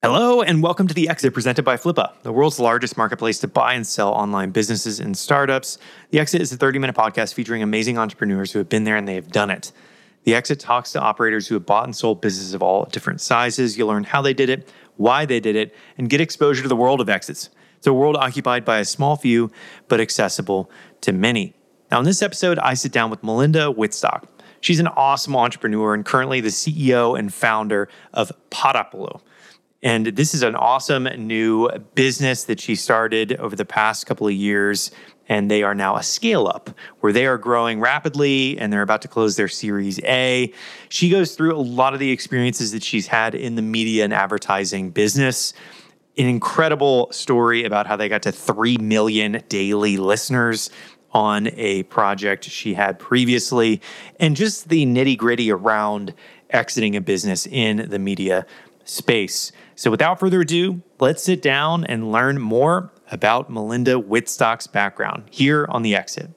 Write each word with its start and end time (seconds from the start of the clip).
Hello, 0.00 0.42
and 0.42 0.62
welcome 0.62 0.86
to 0.86 0.94
The 0.94 1.08
Exit 1.08 1.34
presented 1.34 1.64
by 1.64 1.76
Flippa, 1.76 2.12
the 2.22 2.30
world's 2.30 2.60
largest 2.60 2.96
marketplace 2.96 3.40
to 3.40 3.48
buy 3.48 3.72
and 3.72 3.84
sell 3.84 4.10
online 4.10 4.50
businesses 4.50 5.00
and 5.00 5.18
startups. 5.18 5.76
The 6.10 6.20
Exit 6.20 6.40
is 6.40 6.52
a 6.52 6.56
30 6.56 6.78
minute 6.78 6.94
podcast 6.94 7.34
featuring 7.34 7.64
amazing 7.64 7.98
entrepreneurs 7.98 8.52
who 8.52 8.60
have 8.60 8.68
been 8.68 8.84
there 8.84 8.96
and 8.96 9.08
they 9.08 9.16
have 9.16 9.32
done 9.32 9.50
it. 9.50 9.72
The 10.22 10.36
Exit 10.36 10.60
talks 10.60 10.92
to 10.92 11.00
operators 11.00 11.48
who 11.48 11.56
have 11.56 11.66
bought 11.66 11.82
and 11.82 11.96
sold 11.96 12.20
businesses 12.20 12.54
of 12.54 12.62
all 12.62 12.84
different 12.84 13.20
sizes. 13.20 13.76
You'll 13.76 13.88
learn 13.88 14.04
how 14.04 14.22
they 14.22 14.32
did 14.34 14.48
it, 14.48 14.72
why 14.98 15.26
they 15.26 15.40
did 15.40 15.56
it, 15.56 15.74
and 15.96 16.08
get 16.08 16.20
exposure 16.20 16.62
to 16.62 16.68
the 16.68 16.76
world 16.76 17.00
of 17.00 17.08
exits. 17.08 17.50
It's 17.78 17.88
a 17.88 17.92
world 17.92 18.14
occupied 18.14 18.64
by 18.64 18.78
a 18.78 18.84
small 18.84 19.16
few, 19.16 19.50
but 19.88 20.00
accessible 20.00 20.70
to 21.00 21.12
many. 21.12 21.54
Now, 21.90 21.98
in 21.98 22.04
this 22.04 22.22
episode, 22.22 22.60
I 22.60 22.74
sit 22.74 22.92
down 22.92 23.10
with 23.10 23.24
Melinda 23.24 23.74
Wittstock. 23.76 24.28
She's 24.60 24.78
an 24.78 24.86
awesome 24.86 25.34
entrepreneur 25.34 25.92
and 25.92 26.04
currently 26.04 26.40
the 26.40 26.50
CEO 26.50 27.18
and 27.18 27.34
founder 27.34 27.88
of 28.14 28.30
Podopolo. 28.52 29.22
And 29.82 30.06
this 30.06 30.34
is 30.34 30.42
an 30.42 30.56
awesome 30.56 31.04
new 31.04 31.68
business 31.94 32.44
that 32.44 32.60
she 32.60 32.74
started 32.74 33.36
over 33.36 33.54
the 33.54 33.64
past 33.64 34.06
couple 34.06 34.26
of 34.26 34.32
years. 34.32 34.90
And 35.28 35.50
they 35.50 35.62
are 35.62 35.74
now 35.74 35.96
a 35.96 36.02
scale 36.02 36.48
up 36.48 36.70
where 37.00 37.12
they 37.12 37.26
are 37.26 37.36
growing 37.36 37.80
rapidly 37.80 38.58
and 38.58 38.72
they're 38.72 38.82
about 38.82 39.02
to 39.02 39.08
close 39.08 39.36
their 39.36 39.46
Series 39.46 40.00
A. 40.04 40.52
She 40.88 41.10
goes 41.10 41.36
through 41.36 41.54
a 41.54 41.60
lot 41.60 41.92
of 41.92 42.00
the 42.00 42.10
experiences 42.10 42.72
that 42.72 42.82
she's 42.82 43.06
had 43.06 43.34
in 43.34 43.54
the 43.54 43.62
media 43.62 44.04
and 44.04 44.14
advertising 44.14 44.90
business. 44.90 45.52
An 46.16 46.26
incredible 46.26 47.12
story 47.12 47.64
about 47.64 47.86
how 47.86 47.94
they 47.94 48.08
got 48.08 48.22
to 48.22 48.32
3 48.32 48.78
million 48.78 49.42
daily 49.48 49.98
listeners 49.98 50.70
on 51.12 51.48
a 51.54 51.84
project 51.84 52.44
she 52.44 52.74
had 52.74 52.98
previously, 52.98 53.80
and 54.20 54.36
just 54.36 54.68
the 54.68 54.84
nitty 54.84 55.16
gritty 55.16 55.50
around 55.50 56.12
exiting 56.50 56.96
a 56.96 57.00
business 57.00 57.46
in 57.46 57.88
the 57.88 57.98
media 57.98 58.46
space. 58.84 59.52
So, 59.78 59.92
without 59.92 60.18
further 60.18 60.40
ado, 60.40 60.82
let's 60.98 61.22
sit 61.22 61.40
down 61.40 61.84
and 61.84 62.10
learn 62.10 62.40
more 62.40 62.90
about 63.12 63.48
Melinda 63.48 63.92
Wittstock's 63.92 64.66
background 64.66 65.28
here 65.30 65.66
on 65.68 65.82
The 65.82 65.94
Exit. 65.94 66.34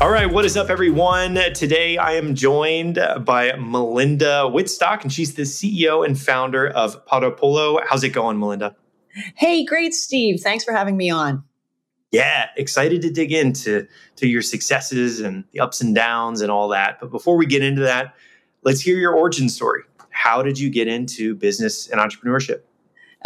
All 0.00 0.10
right, 0.10 0.30
what 0.30 0.44
is 0.44 0.56
up, 0.56 0.70
everyone? 0.70 1.34
Today 1.54 1.96
I 1.96 2.12
am 2.12 2.36
joined 2.36 3.00
by 3.22 3.50
Melinda 3.56 4.48
Wittstock, 4.48 5.02
and 5.02 5.12
she's 5.12 5.34
the 5.34 5.42
CEO 5.42 6.06
and 6.06 6.16
founder 6.16 6.68
of 6.68 7.04
Podopolo. 7.06 7.80
How's 7.84 8.04
it 8.04 8.10
going, 8.10 8.38
Melinda? 8.38 8.76
Hey, 9.34 9.64
great, 9.64 9.92
Steve. 9.92 10.38
Thanks 10.40 10.62
for 10.62 10.70
having 10.70 10.96
me 10.96 11.10
on 11.10 11.42
yeah, 12.10 12.48
excited 12.56 13.02
to 13.02 13.10
dig 13.10 13.32
into 13.32 13.86
to 14.16 14.28
your 14.28 14.42
successes 14.42 15.20
and 15.20 15.44
the 15.52 15.60
ups 15.60 15.80
and 15.80 15.94
downs 15.94 16.40
and 16.40 16.50
all 16.50 16.68
that. 16.68 16.98
But 17.00 17.10
before 17.10 17.36
we 17.36 17.46
get 17.46 17.62
into 17.62 17.82
that, 17.82 18.14
let's 18.62 18.80
hear 18.80 18.96
your 18.98 19.14
origin 19.14 19.48
story. 19.48 19.82
How 20.10 20.42
did 20.42 20.58
you 20.58 20.70
get 20.70 20.86
into 20.86 21.34
business 21.34 21.88
and 21.88 22.00
entrepreneurship? 22.00 22.60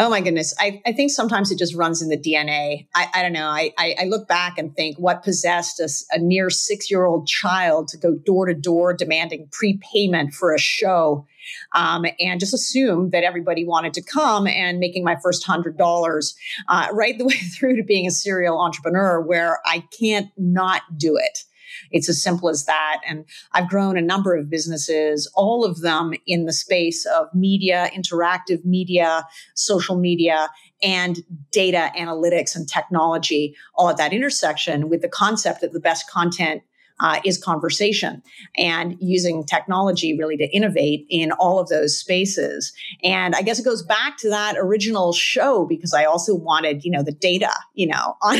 Oh 0.01 0.09
my 0.09 0.21
goodness. 0.21 0.55
I, 0.61 0.81
I 0.87 0.93
think 0.93 1.11
sometimes 1.11 1.51
it 1.51 1.59
just 1.59 1.75
runs 1.75 2.01
in 2.01 2.09
the 2.09 2.17
DNA. 2.17 2.87
I, 2.95 3.09
I 3.15 3.23
don't 3.23 3.33
know. 3.33 3.49
I, 3.49 3.73
I, 3.77 3.97
I 4.03 4.05
look 4.05 4.29
back 4.29 4.57
and 4.57 4.75
think 4.77 4.97
what 4.97 5.25
possessed 5.25 5.81
a, 5.81 5.89
a 6.17 6.21
near 6.21 6.51
six 6.51 6.89
year 6.89 7.05
old 7.05 7.27
child 7.27 7.89
to 7.89 7.99
go 7.99 8.15
door 8.15 8.47
to 8.47 8.55
door 8.55 8.93
demanding 8.93 9.49
prepayment 9.51 10.35
for 10.35 10.55
a 10.55 10.59
show 10.59 11.27
um, 11.75 12.05
and 12.21 12.39
just 12.39 12.55
assume 12.55 13.11
that 13.11 13.25
everybody 13.25 13.65
wanted 13.65 13.93
to 13.95 14.03
come 14.03 14.47
and 14.47 14.79
making 14.79 15.03
my 15.03 15.17
first 15.21 15.45
hundred 15.45 15.77
dollars 15.77 16.37
uh, 16.69 16.87
right 16.93 17.19
the 17.19 17.25
way 17.25 17.35
through 17.59 17.75
to 17.75 17.83
being 17.83 18.07
a 18.07 18.13
serial 18.13 18.61
entrepreneur 18.61 19.21
where 19.21 19.59
I 19.67 19.83
can't 19.99 20.31
not 20.37 20.83
do 20.97 21.17
it. 21.17 21.43
It's 21.91 22.09
as 22.09 22.23
simple 22.23 22.49
as 22.49 22.65
that. 22.67 23.01
And 23.09 23.25
I've 23.53 23.69
grown 23.69 23.97
a 23.97 24.03
number 24.03 24.37
of 24.37 24.51
businesses, 24.51 25.31
all 25.35 25.65
of 25.65 25.81
them 25.81 26.13
in 26.27 26.45
the 26.45 26.53
space 26.53 27.07
of 27.07 27.33
media, 27.35 27.91
interactive 27.95 28.65
media, 28.65 29.27
social 29.55 29.97
media, 29.97 30.49
and 30.83 31.19
data 31.51 31.91
analytics 31.97 32.55
and 32.55 32.69
technology, 32.69 33.57
all 33.75 33.91
at 33.91 33.97
that 33.97 34.13
intersection 34.13 34.89
with 34.89 35.03
the 35.03 35.09
concept 35.09 35.61
that 35.61 35.73
the 35.73 35.81
best 35.81 36.09
content 36.11 36.63
uh, 37.01 37.21
is 37.25 37.39
conversation 37.39 38.23
and 38.57 38.97
using 39.01 39.45
technology 39.45 40.17
really 40.17 40.37
to 40.37 40.49
innovate 40.55 41.07
in 41.09 41.33
all 41.33 41.59
of 41.59 41.69
those 41.69 41.99
spaces. 41.99 42.73
And 43.03 43.35
I 43.35 43.43
guess 43.43 43.59
it 43.59 43.65
goes 43.65 43.83
back 43.83 44.17
to 44.19 44.31
that 44.31 44.57
original 44.59 45.13
show 45.13 45.65
because 45.67 45.95
I 45.95 46.05
also 46.05 46.35
wanted, 46.35 46.85
you 46.85 46.91
know, 46.91 47.03
the 47.03 47.13
data, 47.13 47.53
you 47.75 47.87
know, 47.87 48.17
on, 48.23 48.39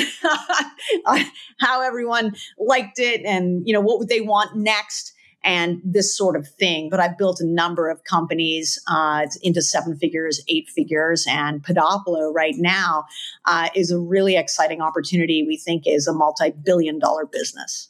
on 1.07 1.21
how 1.61 1.81
everyone 1.81 2.35
liked 2.59 2.99
it 2.99 3.23
and, 3.25 3.67
you 3.67 3.73
know, 3.73 3.81
what 3.81 3.99
would 3.99 4.09
they 4.09 4.21
want 4.21 4.57
next 4.57 5.15
and 5.45 5.81
this 5.85 6.17
sort 6.17 6.37
of 6.37 6.49
thing. 6.49 6.91
But 6.91 7.01
I've 7.01 7.17
built 7.17 7.41
a 7.41 7.47
number 7.47 7.89
of 7.89 8.05
companies 8.05 8.79
uh, 8.91 9.27
into 9.43 9.63
seven 9.63 9.97
figures, 9.97 10.43
eight 10.49 10.69
figures, 10.69 11.27
and 11.29 11.63
Podopolo 11.63 12.35
right 12.35 12.55
now 12.57 13.05
uh, 13.45 13.69
is 13.75 13.91
a 13.91 13.99
really 13.99 14.37
exciting 14.37 14.81
opportunity. 14.81 15.45
We 15.47 15.57
think 15.57 15.85
is 15.87 16.07
a 16.07 16.13
multi-billion 16.13 16.99
dollar 16.99 17.25
business. 17.25 17.88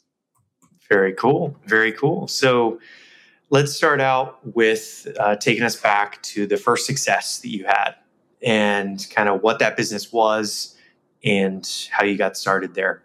Very 0.89 1.13
cool. 1.13 1.55
Very 1.65 1.91
cool. 1.91 2.27
So 2.27 2.79
let's 3.51 3.71
start 3.71 4.01
out 4.01 4.39
with 4.55 5.07
uh, 5.19 5.35
taking 5.35 5.63
us 5.63 5.75
back 5.75 6.21
to 6.23 6.47
the 6.47 6.57
first 6.57 6.85
success 6.85 7.39
that 7.39 7.49
you 7.49 7.65
had 7.65 7.95
and 8.41 9.05
kind 9.11 9.29
of 9.29 9.41
what 9.41 9.59
that 9.59 9.77
business 9.77 10.11
was 10.11 10.75
and 11.23 11.87
how 11.91 12.03
you 12.03 12.17
got 12.17 12.37
started 12.37 12.73
there. 12.73 13.03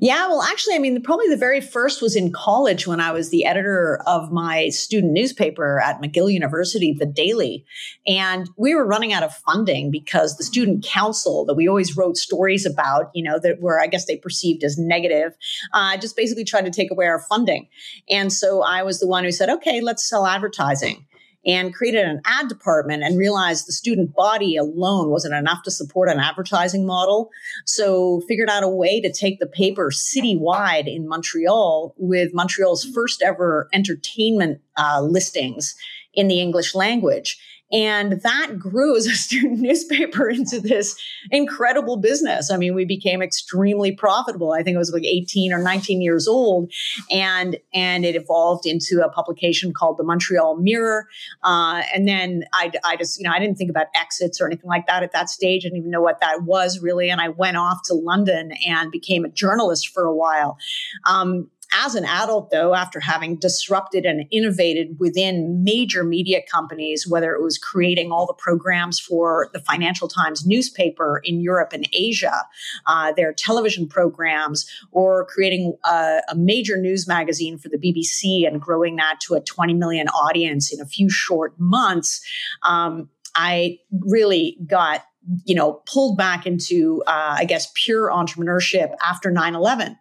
Yeah, 0.00 0.28
well, 0.28 0.42
actually, 0.42 0.76
I 0.76 0.78
mean, 0.78 1.02
probably 1.02 1.28
the 1.28 1.36
very 1.36 1.60
first 1.60 2.00
was 2.00 2.16
in 2.16 2.32
college 2.32 2.86
when 2.86 3.00
I 3.00 3.12
was 3.12 3.28
the 3.28 3.44
editor 3.44 4.00
of 4.06 4.32
my 4.32 4.70
student 4.70 5.12
newspaper 5.12 5.80
at 5.80 6.00
McGill 6.00 6.32
University, 6.32 6.92
The 6.92 7.04
Daily. 7.04 7.66
And 8.06 8.48
we 8.56 8.74
were 8.74 8.86
running 8.86 9.12
out 9.12 9.22
of 9.22 9.34
funding 9.34 9.90
because 9.90 10.36
the 10.36 10.44
student 10.44 10.84
council 10.84 11.44
that 11.44 11.54
we 11.54 11.68
always 11.68 11.96
wrote 11.96 12.16
stories 12.16 12.64
about, 12.64 13.10
you 13.14 13.22
know, 13.22 13.38
that 13.40 13.60
were, 13.60 13.78
I 13.78 13.88
guess, 13.88 14.06
they 14.06 14.16
perceived 14.16 14.64
as 14.64 14.78
negative, 14.78 15.36
uh, 15.74 15.98
just 15.98 16.16
basically 16.16 16.44
tried 16.44 16.64
to 16.64 16.70
take 16.70 16.90
away 16.90 17.06
our 17.06 17.20
funding. 17.20 17.68
And 18.08 18.32
so 18.32 18.62
I 18.62 18.82
was 18.82 19.00
the 19.00 19.08
one 19.08 19.24
who 19.24 19.32
said, 19.32 19.50
okay, 19.50 19.82
let's 19.82 20.08
sell 20.08 20.26
advertising 20.26 21.06
and 21.48 21.74
created 21.74 22.04
an 22.04 22.20
ad 22.26 22.46
department 22.46 23.02
and 23.02 23.18
realized 23.18 23.66
the 23.66 23.72
student 23.72 24.14
body 24.14 24.56
alone 24.56 25.08
wasn't 25.08 25.34
enough 25.34 25.62
to 25.62 25.70
support 25.70 26.10
an 26.10 26.20
advertising 26.20 26.86
model. 26.86 27.30
So 27.64 28.20
figured 28.28 28.50
out 28.50 28.62
a 28.62 28.68
way 28.68 29.00
to 29.00 29.10
take 29.10 29.40
the 29.40 29.46
paper 29.46 29.90
citywide 29.90 30.86
in 30.86 31.08
Montreal 31.08 31.94
with 31.96 32.34
Montreal's 32.34 32.84
first 32.84 33.22
ever 33.22 33.68
entertainment 33.72 34.60
uh, 34.76 35.00
listings 35.00 35.74
in 36.12 36.28
the 36.28 36.40
English 36.40 36.74
language 36.74 37.40
and 37.72 38.20
that 38.22 38.58
grew 38.58 38.96
as 38.96 39.06
a 39.06 39.14
student 39.14 39.60
newspaper 39.60 40.28
into 40.28 40.60
this 40.60 40.96
incredible 41.30 41.96
business. 41.96 42.50
I 42.50 42.56
mean, 42.56 42.74
we 42.74 42.84
became 42.84 43.22
extremely 43.22 43.92
profitable. 43.92 44.52
I 44.52 44.62
think 44.62 44.74
it 44.74 44.78
was 44.78 44.92
like 44.92 45.04
18 45.04 45.52
or 45.52 45.62
19 45.62 46.00
years 46.00 46.26
old. 46.26 46.72
And, 47.10 47.56
and 47.74 48.04
it 48.04 48.14
evolved 48.14 48.66
into 48.66 49.04
a 49.04 49.10
publication 49.10 49.72
called 49.72 49.98
the 49.98 50.04
Montreal 50.04 50.56
Mirror. 50.56 51.06
Uh, 51.42 51.82
and 51.94 52.08
then 52.08 52.44
I, 52.52 52.72
I 52.84 52.96
just, 52.96 53.18
you 53.18 53.24
know, 53.24 53.32
I 53.32 53.38
didn't 53.38 53.58
think 53.58 53.70
about 53.70 53.86
exits 53.94 54.40
or 54.40 54.46
anything 54.46 54.68
like 54.68 54.86
that 54.86 55.02
at 55.02 55.12
that 55.12 55.28
stage. 55.28 55.64
I 55.64 55.68
didn't 55.68 55.78
even 55.78 55.90
know 55.90 56.02
what 56.02 56.20
that 56.20 56.42
was 56.42 56.80
really. 56.80 57.10
And 57.10 57.20
I 57.20 57.28
went 57.28 57.56
off 57.56 57.82
to 57.86 57.94
London 57.94 58.52
and 58.66 58.90
became 58.90 59.24
a 59.24 59.28
journalist 59.28 59.88
for 59.88 60.04
a 60.04 60.14
while. 60.14 60.56
Um, 61.04 61.50
as 61.72 61.94
an 61.94 62.04
adult, 62.04 62.50
though, 62.50 62.74
after 62.74 62.98
having 63.00 63.36
disrupted 63.36 64.06
and 64.06 64.26
innovated 64.30 64.98
within 64.98 65.62
major 65.62 66.02
media 66.02 66.40
companies, 66.50 67.06
whether 67.06 67.34
it 67.34 67.42
was 67.42 67.58
creating 67.58 68.10
all 68.10 68.26
the 68.26 68.32
programs 68.32 68.98
for 68.98 69.50
the 69.52 69.60
Financial 69.60 70.08
Times 70.08 70.46
newspaper 70.46 71.20
in 71.24 71.40
Europe 71.40 71.72
and 71.72 71.88
Asia, 71.92 72.42
uh, 72.86 73.12
their 73.12 73.32
television 73.32 73.86
programs, 73.86 74.66
or 74.92 75.26
creating 75.26 75.74
a, 75.84 76.20
a 76.30 76.34
major 76.34 76.76
news 76.76 77.06
magazine 77.06 77.58
for 77.58 77.68
the 77.68 77.78
BBC 77.78 78.46
and 78.46 78.60
growing 78.60 78.96
that 78.96 79.20
to 79.20 79.34
a 79.34 79.40
20 79.40 79.74
million 79.74 80.08
audience 80.08 80.72
in 80.72 80.80
a 80.80 80.86
few 80.86 81.10
short 81.10 81.52
months, 81.58 82.24
um, 82.62 83.08
I 83.34 83.78
really 83.90 84.56
got 84.66 85.04
you 85.44 85.54
know 85.54 85.82
pulled 85.86 86.16
back 86.16 86.46
into 86.46 87.02
uh, 87.06 87.36
i 87.36 87.44
guess 87.44 87.70
pure 87.74 88.10
entrepreneurship 88.10 88.94
after 89.04 89.30
9-11 89.30 89.96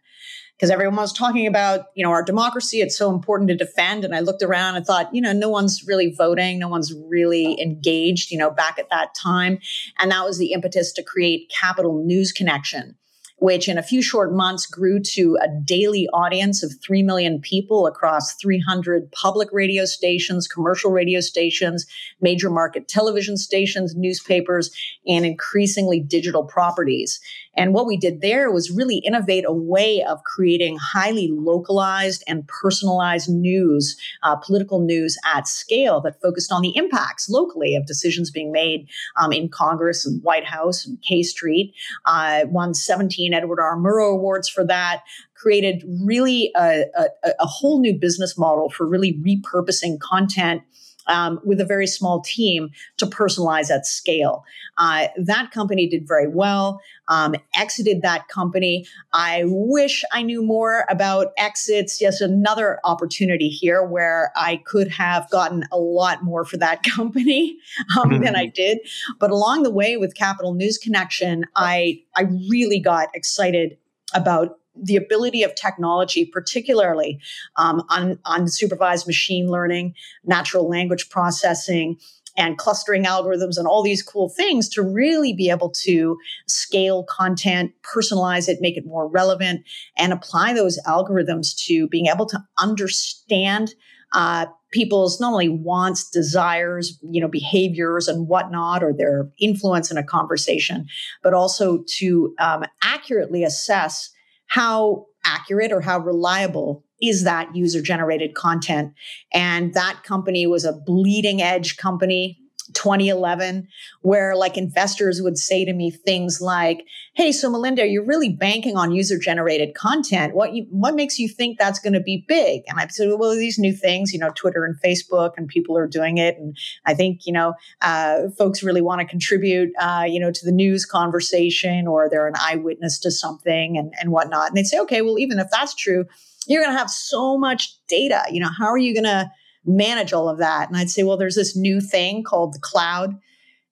because 0.57 0.71
everyone 0.71 0.95
was 0.95 1.13
talking 1.13 1.45
about, 1.45 1.85
you 1.93 2.03
know, 2.03 2.09
our 2.09 2.23
democracy. 2.23 2.81
It's 2.81 2.97
so 2.97 3.13
important 3.13 3.49
to 3.49 3.55
defend. 3.55 4.03
And 4.03 4.15
I 4.15 4.21
looked 4.21 4.41
around 4.41 4.75
and 4.75 4.85
thought, 4.85 5.13
you 5.13 5.21
know, 5.21 5.31
no 5.31 5.49
one's 5.49 5.83
really 5.85 6.11
voting. 6.11 6.57
No 6.57 6.67
one's 6.67 6.93
really 7.07 7.61
engaged, 7.61 8.31
you 8.31 8.39
know, 8.39 8.49
back 8.49 8.79
at 8.79 8.89
that 8.89 9.13
time. 9.13 9.59
And 9.99 10.09
that 10.11 10.25
was 10.25 10.39
the 10.39 10.53
impetus 10.53 10.91
to 10.93 11.03
create 11.03 11.51
Capital 11.51 12.03
News 12.03 12.31
Connection 12.31 12.95
which 13.37 13.69
in 13.69 13.77
a 13.77 13.83
few 13.83 14.01
short 14.01 14.33
months 14.33 14.65
grew 14.65 14.99
to 14.99 15.37
a 15.41 15.47
daily 15.63 16.07
audience 16.13 16.63
of 16.63 16.73
3 16.83 17.03
million 17.03 17.39
people 17.39 17.85
across 17.85 18.33
300 18.35 19.11
public 19.11 19.49
radio 19.51 19.85
stations, 19.85 20.47
commercial 20.47 20.91
radio 20.91 21.19
stations, 21.19 21.85
major 22.19 22.49
market 22.49 22.87
television 22.87 23.37
stations, 23.37 23.95
newspapers, 23.95 24.71
and 25.05 25.25
increasingly 25.25 25.99
digital 25.99 26.43
properties. 26.43 27.19
And 27.57 27.73
what 27.73 27.87
we 27.87 27.97
did 27.97 28.21
there 28.21 28.51
was 28.51 28.71
really 28.71 28.97
innovate 28.97 29.43
a 29.45 29.51
way 29.51 30.03
of 30.03 30.23
creating 30.23 30.77
highly 30.77 31.29
localized 31.31 32.23
and 32.27 32.47
personalized 32.47 33.29
news, 33.29 33.99
uh, 34.23 34.35
political 34.35 34.79
news 34.79 35.17
at 35.25 35.47
scale 35.47 35.99
that 36.01 36.21
focused 36.21 36.51
on 36.51 36.61
the 36.61 36.75
impacts 36.75 37.27
locally 37.29 37.75
of 37.75 37.87
decisions 37.87 38.29
being 38.29 38.51
made 38.51 38.87
um, 39.19 39.31
in 39.31 39.49
Congress 39.49 40.05
and 40.05 40.21
White 40.23 40.45
House 40.45 40.85
and 40.85 41.01
K 41.01 41.23
Street. 41.23 41.73
Uh, 42.05 42.41
won 42.47 42.75
17 42.75 43.26
Edward 43.33 43.59
R. 43.59 43.77
Murrow 43.77 44.13
Awards 44.13 44.49
for 44.49 44.65
that 44.65 45.03
created 45.35 45.83
really 46.03 46.51
a, 46.55 46.85
a, 46.95 47.05
a, 47.39 47.45
whole 47.45 47.79
new 47.79 47.97
business 47.97 48.37
model 48.37 48.69
for 48.69 48.87
really 48.87 49.19
repurposing 49.25 49.99
content 49.99 50.63
um, 51.07 51.39
with 51.43 51.59
a 51.59 51.65
very 51.65 51.87
small 51.87 52.21
team 52.21 52.69
to 52.97 53.05
personalize 53.05 53.69
at 53.69 53.85
scale. 53.85 54.43
Uh, 54.77 55.07
that 55.17 55.51
company 55.51 55.87
did 55.87 56.07
very 56.07 56.27
well. 56.27 56.81
Um, 57.07 57.35
exited 57.55 58.01
that 58.01 58.27
company. 58.27 58.85
I 59.13 59.43
wish 59.45 60.03
I 60.11 60.21
knew 60.21 60.43
more 60.43 60.85
about 60.89 61.27
exits. 61.37 62.01
Yes, 62.01 62.21
another 62.21 62.79
opportunity 62.83 63.49
here 63.49 63.83
where 63.83 64.31
I 64.35 64.57
could 64.65 64.89
have 64.89 65.29
gotten 65.29 65.63
a 65.71 65.77
lot 65.77 66.23
more 66.23 66.45
for 66.45 66.57
that 66.57 66.83
company 66.95 67.57
um, 67.97 68.09
mm-hmm. 68.09 68.23
than 68.23 68.35
I 68.35 68.45
did. 68.45 68.79
But 69.19 69.31
along 69.31 69.63
the 69.63 69.71
way 69.71 69.97
with 69.97 70.15
Capital 70.15 70.53
News 70.53 70.77
Connection, 70.77 71.45
I 71.55 72.01
I 72.15 72.23
really 72.49 72.79
got 72.79 73.09
excited 73.13 73.77
about 74.13 74.57
the 74.81 74.95
ability 74.95 75.43
of 75.43 75.55
technology, 75.55 76.25
particularly 76.25 77.19
um, 77.57 77.83
on, 77.89 78.47
supervised 78.47 79.07
machine 79.07 79.49
learning, 79.49 79.93
natural 80.23 80.69
language 80.69 81.09
processing, 81.09 81.97
and 82.37 82.57
clustering 82.57 83.03
algorithms 83.03 83.57
and 83.57 83.67
all 83.67 83.81
these 83.81 84.03
cool 84.03 84.29
things 84.29 84.69
to 84.69 84.83
really 84.83 85.33
be 85.33 85.49
able 85.49 85.69
to 85.69 86.17
scale 86.47 87.03
content, 87.03 87.71
personalize 87.81 88.47
it, 88.47 88.61
make 88.61 88.77
it 88.77 88.85
more 88.85 89.07
relevant, 89.07 89.65
and 89.97 90.13
apply 90.13 90.53
those 90.53 90.79
algorithms 90.85 91.55
to 91.65 91.87
being 91.87 92.05
able 92.05 92.27
to 92.27 92.39
understand 92.59 93.73
uh, 94.13 94.45
people's 94.71 95.19
not 95.19 95.33
only 95.33 95.49
wants, 95.49 96.09
desires, 96.09 96.97
you 97.09 97.19
know, 97.19 97.27
behaviors 97.27 98.07
and 98.07 98.27
whatnot, 98.27 98.83
or 98.83 98.93
their 98.93 99.29
influence 99.39 99.91
in 99.91 99.97
a 99.97 100.03
conversation, 100.03 100.87
but 101.23 101.33
also 101.33 101.83
to 101.87 102.33
um, 102.39 102.63
accurately 102.83 103.43
assess 103.43 104.09
how 104.47 105.05
accurate 105.25 105.71
or 105.71 105.81
how 105.81 105.99
reliable 105.99 106.83
is 107.01 107.23
that 107.23 107.55
user 107.55 107.81
generated 107.81 108.33
content? 108.33 108.93
And 109.33 109.73
that 109.73 110.03
company 110.03 110.47
was 110.47 110.65
a 110.65 110.73
bleeding 110.73 111.41
edge 111.41 111.77
company 111.77 112.39
2011 112.73 113.67
where 114.01 114.35
like 114.35 114.57
investors 114.57 115.21
would 115.21 115.37
say 115.37 115.65
to 115.65 115.73
me 115.73 115.89
things 115.91 116.41
like 116.41 116.85
hey 117.13 117.31
so 117.31 117.49
melinda 117.49 117.87
you're 117.87 118.05
really 118.05 118.29
banking 118.29 118.77
on 118.77 118.91
user 118.91 119.17
generated 119.17 119.73
content. 119.75 120.35
What 120.35 120.53
you 120.53 120.65
what 120.69 120.95
makes 120.95 121.19
you 121.19 121.27
think 121.27 121.57
that's 121.57 121.79
going 121.79 121.93
to 121.93 121.99
be 121.99 122.25
big? 122.27 122.63
And 122.67 122.79
i 122.79 122.87
said 122.87 123.09
well 123.17 123.35
these 123.35 123.59
new 123.59 123.73
things 123.73 124.13
you 124.13 124.19
know 124.19 124.31
twitter 124.35 124.65
and 124.65 124.75
facebook 124.81 125.31
and 125.37 125.47
people 125.47 125.77
are 125.77 125.87
doing 125.87 126.17
it 126.17 126.37
and 126.37 126.57
i 126.85 126.93
think 126.93 127.25
you 127.25 127.33
know 127.33 127.53
uh, 127.81 128.29
folks 128.37 128.63
really 128.63 128.81
want 128.81 129.01
to 129.01 129.07
contribute 129.07 129.71
uh, 129.79 130.05
you 130.07 130.19
know 130.19 130.31
to 130.31 130.45
the 130.45 130.51
news 130.51 130.85
conversation 130.85 131.87
or 131.87 132.09
they're 132.09 132.27
an 132.27 132.35
eyewitness 132.39 132.99
to 132.99 133.11
something 133.11 133.77
and, 133.77 133.93
and 133.99 134.11
whatnot. 134.11 134.47
And 134.47 134.57
they'd 134.57 134.65
say 134.65 134.79
okay 134.79 135.01
well 135.01 135.19
even 135.19 135.39
if 135.39 135.47
that's 135.51 135.75
true 135.75 136.05
you're 136.47 136.63
going 136.63 136.73
to 136.73 136.79
have 136.79 136.89
so 136.89 137.37
much 137.37 137.73
data. 137.87 138.23
You 138.31 138.39
know 138.39 138.49
how 138.57 138.67
are 138.67 138.77
you 138.77 138.93
going 138.93 139.03
to 139.03 139.31
manage 139.67 140.13
all 140.13 140.29
of 140.29 140.37
that. 140.39 140.69
And 140.69 140.77
I'd 140.77 140.89
say, 140.89 141.03
well, 141.03 141.17
there's 141.17 141.35
this 141.35 141.55
new 141.55 141.81
thing 141.81 142.23
called 142.23 142.53
the 142.53 142.59
cloud. 142.59 143.15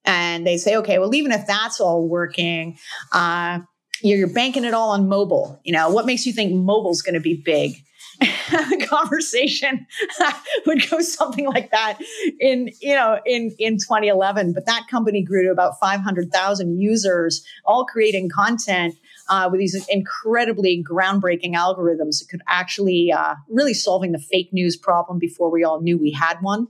And 0.04 0.46
they 0.46 0.56
say, 0.56 0.76
okay, 0.76 0.98
well, 0.98 1.14
even 1.14 1.32
if 1.32 1.46
that's 1.46 1.80
all 1.80 2.06
working, 2.06 2.78
uh, 3.12 3.60
you're, 4.02 4.28
banking 4.28 4.64
it 4.64 4.74
all 4.74 4.90
on 4.90 5.08
mobile. 5.08 5.60
You 5.64 5.72
know, 5.72 5.90
what 5.90 6.06
makes 6.06 6.26
you 6.26 6.32
think 6.32 6.52
mobile's 6.52 7.02
going 7.02 7.14
to 7.14 7.20
be 7.20 7.34
big? 7.34 7.76
the 8.20 8.86
conversation 8.88 9.86
would 10.66 10.88
go 10.88 11.00
something 11.00 11.46
like 11.46 11.70
that 11.70 11.98
in 12.40 12.70
you 12.80 12.94
know 12.94 13.20
in 13.26 13.54
in 13.58 13.74
2011 13.74 14.54
but 14.54 14.64
that 14.64 14.86
company 14.90 15.22
grew 15.22 15.44
to 15.44 15.50
about 15.50 15.78
500,000 15.78 16.80
users 16.80 17.44
all 17.66 17.84
creating 17.84 18.30
content 18.30 18.94
uh, 19.28 19.48
with 19.50 19.60
these 19.60 19.86
incredibly 19.88 20.84
groundbreaking 20.88 21.54
algorithms 21.54 22.18
that 22.20 22.28
could 22.30 22.42
actually 22.48 23.12
uh, 23.12 23.34
really 23.48 23.74
solving 23.74 24.12
the 24.12 24.18
fake 24.18 24.50
news 24.52 24.76
problem 24.76 25.18
before 25.18 25.50
we 25.50 25.64
all 25.64 25.80
knew 25.80 25.98
we 25.98 26.12
had 26.12 26.36
one. 26.40 26.68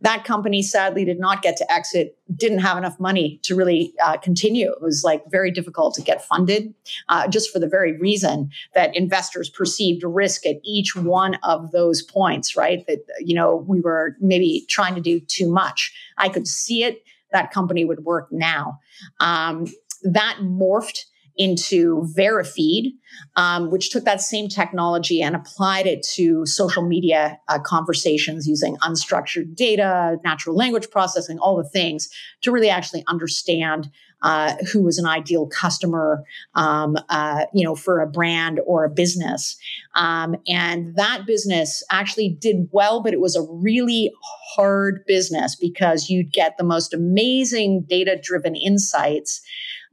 That 0.00 0.24
company 0.24 0.62
sadly 0.62 1.04
did 1.04 1.18
not 1.18 1.42
get 1.42 1.56
to 1.58 1.72
exit, 1.72 2.18
didn't 2.34 2.58
have 2.60 2.76
enough 2.76 2.98
money 2.98 3.40
to 3.44 3.54
really 3.54 3.94
uh, 4.04 4.16
continue. 4.16 4.70
It 4.70 4.82
was 4.82 5.02
like 5.04 5.22
very 5.30 5.50
difficult 5.50 5.94
to 5.94 6.02
get 6.02 6.24
funded, 6.24 6.74
uh, 7.08 7.28
just 7.28 7.50
for 7.52 7.58
the 7.58 7.68
very 7.68 7.96
reason 7.98 8.50
that 8.74 8.96
investors 8.96 9.48
perceived 9.48 10.02
risk 10.04 10.46
at 10.46 10.56
each 10.64 10.96
one 10.96 11.36
of 11.42 11.70
those 11.72 12.02
points, 12.02 12.56
right? 12.56 12.84
That, 12.86 13.04
you 13.20 13.34
know, 13.34 13.64
we 13.68 13.80
were 13.80 14.16
maybe 14.20 14.64
trying 14.68 14.94
to 14.94 15.00
do 15.00 15.20
too 15.20 15.50
much. 15.50 15.92
I 16.18 16.28
could 16.28 16.46
see 16.46 16.84
it. 16.84 17.02
That 17.32 17.50
company 17.50 17.84
would 17.84 18.04
work 18.04 18.28
now. 18.30 18.78
Um, 19.20 19.66
that 20.02 20.38
morphed 20.42 21.04
into 21.36 22.06
Verifeed, 22.14 22.92
um, 23.36 23.70
which 23.70 23.90
took 23.90 24.04
that 24.04 24.20
same 24.20 24.48
technology 24.48 25.22
and 25.22 25.34
applied 25.34 25.86
it 25.86 26.02
to 26.14 26.44
social 26.46 26.86
media 26.86 27.38
uh, 27.48 27.58
conversations 27.58 28.46
using 28.46 28.76
unstructured 28.78 29.54
data, 29.54 30.18
natural 30.24 30.56
language 30.56 30.90
processing, 30.90 31.38
all 31.38 31.56
the 31.56 31.68
things 31.68 32.08
to 32.42 32.52
really 32.52 32.70
actually 32.70 33.04
understand 33.08 33.90
uh, 34.22 34.54
who 34.72 34.82
was 34.82 34.98
an 34.98 35.06
ideal 35.06 35.46
customer, 35.48 36.22
um, 36.54 36.96
uh, 37.08 37.44
you 37.52 37.64
know, 37.64 37.74
for 37.74 38.00
a 38.00 38.06
brand 38.06 38.60
or 38.66 38.84
a 38.84 38.90
business. 38.90 39.56
Um, 39.96 40.36
and 40.46 40.94
that 40.96 41.26
business 41.26 41.82
actually 41.90 42.28
did 42.28 42.68
well, 42.70 43.02
but 43.02 43.12
it 43.12 43.20
was 43.20 43.34
a 43.34 43.42
really 43.42 44.12
hard 44.54 45.04
business 45.06 45.56
because 45.56 46.08
you'd 46.08 46.32
get 46.32 46.56
the 46.56 46.64
most 46.64 46.94
amazing 46.94 47.84
data-driven 47.88 48.54
insights 48.54 49.42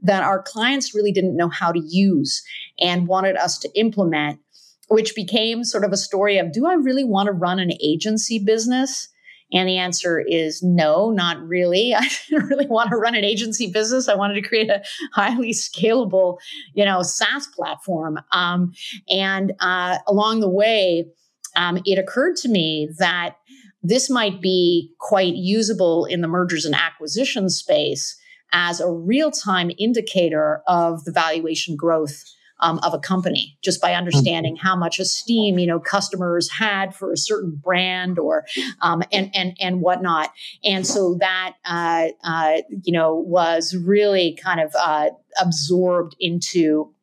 that 0.02 0.24
our 0.24 0.42
clients 0.42 0.94
really 0.96 1.12
didn't 1.12 1.36
know 1.36 1.50
how 1.50 1.72
to 1.72 1.80
use 1.80 2.44
and 2.80 3.08
wanted 3.08 3.36
us 3.36 3.58
to 3.60 3.70
implement, 3.76 4.40
which 4.88 5.16
became 5.16 5.64
sort 5.64 5.84
of 5.84 5.92
a 5.92 5.98
story 5.98 6.38
of 6.38 6.52
do 6.52 6.66
I 6.66 6.74
really 6.74 7.04
want 7.04 7.28
to 7.28 7.34
run 7.34 7.60
an 7.60 7.74
agency 7.82 8.40
business? 8.40 9.10
And 9.52 9.68
the 9.68 9.78
answer 9.78 10.20
is 10.20 10.62
no, 10.62 11.10
not 11.10 11.42
really. 11.42 11.96
I 11.98 12.08
didn't 12.30 12.48
really 12.48 12.68
want 12.68 12.92
to 12.92 12.98
run 12.98 13.16
an 13.16 13.24
agency 13.24 13.72
business. 13.72 14.08
I 14.08 14.16
wanted 14.16 14.36
to 14.36 14.48
create 14.48 14.70
a 14.70 14.84
highly 15.14 15.52
scalable, 15.52 16.38
you 16.74 16.86
know, 16.86 17.02
SaaS 17.02 17.48
platform. 17.48 18.20
Um, 18.32 18.74
and 19.10 19.54
uh, 19.60 19.98
along 20.08 20.40
the 20.40 20.50
way, 20.50 21.06
um, 21.56 21.80
it 21.86 21.98
occurred 21.98 22.36
to 22.38 22.50
me 22.50 22.90
that 23.00 23.36
this 23.82 24.10
might 24.10 24.42
be 24.42 24.92
quite 25.00 25.36
usable 25.36 26.06
in 26.06 26.22
the 26.22 26.28
mergers 26.28 26.66
and 26.66 26.76
acquisition 26.76 27.50
space 27.50 28.19
as 28.52 28.80
a 28.80 28.90
real 28.90 29.32
time 29.32 29.72
indicator 29.78 30.62
of 30.68 31.04
the 31.06 31.12
valuation 31.12 31.76
growth 31.76 32.24
um, 32.62 32.80
of 32.80 32.94
a 32.94 33.00
company 33.00 33.58
just 33.62 33.82
by 33.82 33.94
understanding 33.94 34.56
mm-hmm. 34.56 34.68
how 34.68 34.76
much 34.76 35.00
esteem 35.00 35.58
you 35.60 35.68
know 35.68 35.80
customers 35.80 36.50
had 36.50 36.94
for 36.94 37.12
a 37.12 37.18
certain 37.18 37.52
brand 37.56 38.20
or 38.20 38.46
um, 38.82 39.04
and 39.12 39.34
and 39.34 39.56
and 39.60 39.82
whatnot 39.82 40.32
and 40.64 40.86
so 40.86 41.16
that 41.20 41.56
uh, 41.66 42.08
uh, 42.24 42.62
you 42.84 42.92
know 42.94 43.16
was 43.16 43.76
really 43.76 44.38
kind 44.44 44.60
of 44.60 44.76
uh, 44.76 45.10
absorbed 45.42 46.16
into 46.20 46.94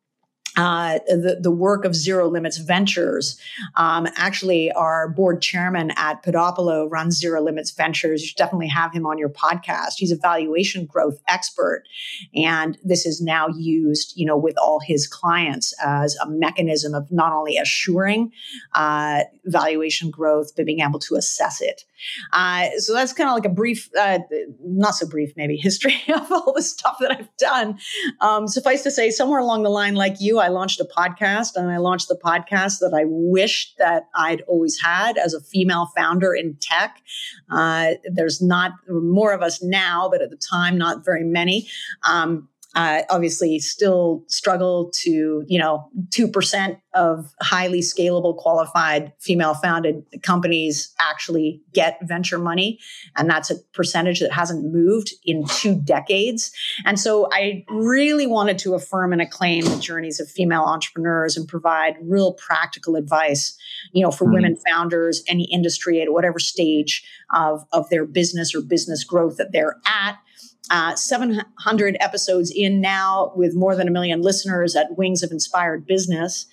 uh, 0.57 0.99
the, 1.07 1.37
the 1.39 1.51
work 1.51 1.85
of 1.85 1.95
Zero 1.95 2.27
Limits 2.27 2.57
Ventures. 2.57 3.39
Um, 3.75 4.07
actually, 4.15 4.71
our 4.71 5.07
board 5.07 5.41
chairman 5.41 5.91
at 5.95 6.23
Podopolo 6.23 6.89
runs 6.89 7.17
Zero 7.17 7.41
Limits 7.41 7.71
Ventures. 7.71 8.21
You 8.21 8.27
should 8.27 8.37
definitely 8.37 8.67
have 8.67 8.91
him 8.91 9.05
on 9.05 9.17
your 9.17 9.29
podcast. 9.29 9.93
He's 9.97 10.11
a 10.11 10.17
valuation 10.17 10.85
growth 10.85 11.21
expert. 11.27 11.83
And 12.35 12.77
this 12.83 13.05
is 13.05 13.21
now 13.21 13.47
used, 13.49 14.13
you 14.15 14.25
know, 14.25 14.37
with 14.37 14.57
all 14.57 14.79
his 14.79 15.07
clients 15.07 15.73
as 15.83 16.15
a 16.17 16.27
mechanism 16.27 16.95
of 16.95 17.11
not 17.11 17.31
only 17.31 17.57
assuring 17.57 18.31
uh, 18.73 19.21
valuation 19.45 20.09
growth, 20.09 20.53
but 20.55 20.65
being 20.65 20.79
able 20.79 20.99
to 20.99 21.15
assess 21.15 21.61
it. 21.61 21.83
Uh, 22.33 22.67
so 22.77 22.93
that's 22.93 23.13
kind 23.13 23.29
of 23.29 23.35
like 23.35 23.45
a 23.45 23.49
brief, 23.49 23.89
uh, 23.99 24.19
not 24.63 24.95
so 24.95 25.07
brief, 25.07 25.33
maybe 25.35 25.55
history 25.55 25.95
of 26.13 26.31
all 26.31 26.53
the 26.53 26.61
stuff 26.61 26.97
that 26.99 27.11
I've 27.11 27.35
done. 27.37 27.77
Um, 28.21 28.47
suffice 28.47 28.83
to 28.83 28.91
say, 28.91 29.09
somewhere 29.11 29.39
along 29.39 29.63
the 29.63 29.69
line, 29.69 29.95
like 29.95 30.15
you, 30.19 30.39
I 30.39 30.46
launched 30.49 30.79
a 30.79 30.85
podcast, 30.85 31.55
and 31.55 31.69
I 31.69 31.77
launched 31.77 32.07
the 32.07 32.19
podcast 32.23 32.79
that 32.79 32.93
I 32.95 33.03
wished 33.05 33.77
that 33.77 34.07
I'd 34.15 34.41
always 34.41 34.79
had 34.81 35.17
as 35.17 35.33
a 35.33 35.41
female 35.41 35.89
founder 35.95 36.33
in 36.33 36.57
tech. 36.61 37.01
Uh, 37.51 37.91
there's 38.11 38.41
not 38.41 38.73
more 38.89 39.33
of 39.33 39.41
us 39.41 39.61
now, 39.63 40.09
but 40.09 40.21
at 40.21 40.29
the 40.29 40.37
time, 40.37 40.77
not 40.77 41.05
very 41.05 41.23
many. 41.23 41.67
Um, 42.07 42.49
uh, 42.75 43.01
obviously 43.09 43.59
still 43.59 44.23
struggle 44.27 44.91
to 44.93 45.43
you 45.47 45.59
know 45.59 45.89
2% 46.09 46.79
of 46.93 47.33
highly 47.41 47.79
scalable 47.79 48.35
qualified 48.35 49.13
female 49.19 49.53
founded 49.53 50.03
companies 50.23 50.93
actually 50.99 51.61
get 51.73 51.97
venture 52.03 52.39
money 52.39 52.79
and 53.15 53.29
that's 53.29 53.49
a 53.51 53.55
percentage 53.73 54.19
that 54.19 54.31
hasn't 54.31 54.71
moved 54.73 55.13
in 55.23 55.45
two 55.47 55.75
decades 55.75 56.51
and 56.85 56.99
so 56.99 57.29
i 57.31 57.63
really 57.69 58.27
wanted 58.27 58.57
to 58.57 58.73
affirm 58.73 59.13
and 59.13 59.21
acclaim 59.21 59.63
the 59.63 59.79
journeys 59.79 60.19
of 60.19 60.29
female 60.29 60.63
entrepreneurs 60.63 61.37
and 61.37 61.47
provide 61.47 61.95
real 62.01 62.33
practical 62.33 62.95
advice 62.95 63.57
you 63.93 64.03
know 64.03 64.11
for 64.11 64.25
mm-hmm. 64.25 64.35
women 64.35 64.57
founders 64.67 65.23
any 65.27 65.47
industry 65.51 66.01
at 66.01 66.11
whatever 66.11 66.39
stage 66.39 67.03
of, 67.33 67.63
of 67.71 67.89
their 67.89 68.05
business 68.05 68.55
or 68.55 68.61
business 68.61 69.03
growth 69.03 69.37
that 69.37 69.51
they're 69.51 69.77
at 69.85 70.17
uh, 70.69 70.95
700 70.95 71.97
episodes 71.99 72.51
in 72.55 72.81
now 72.81 73.31
with 73.35 73.55
more 73.55 73.75
than 73.75 73.87
a 73.87 73.91
million 73.91 74.21
listeners 74.21 74.75
at 74.75 74.97
Wings 74.97 75.23
of 75.23 75.31
Inspired 75.31 75.85
Business. 75.85 76.45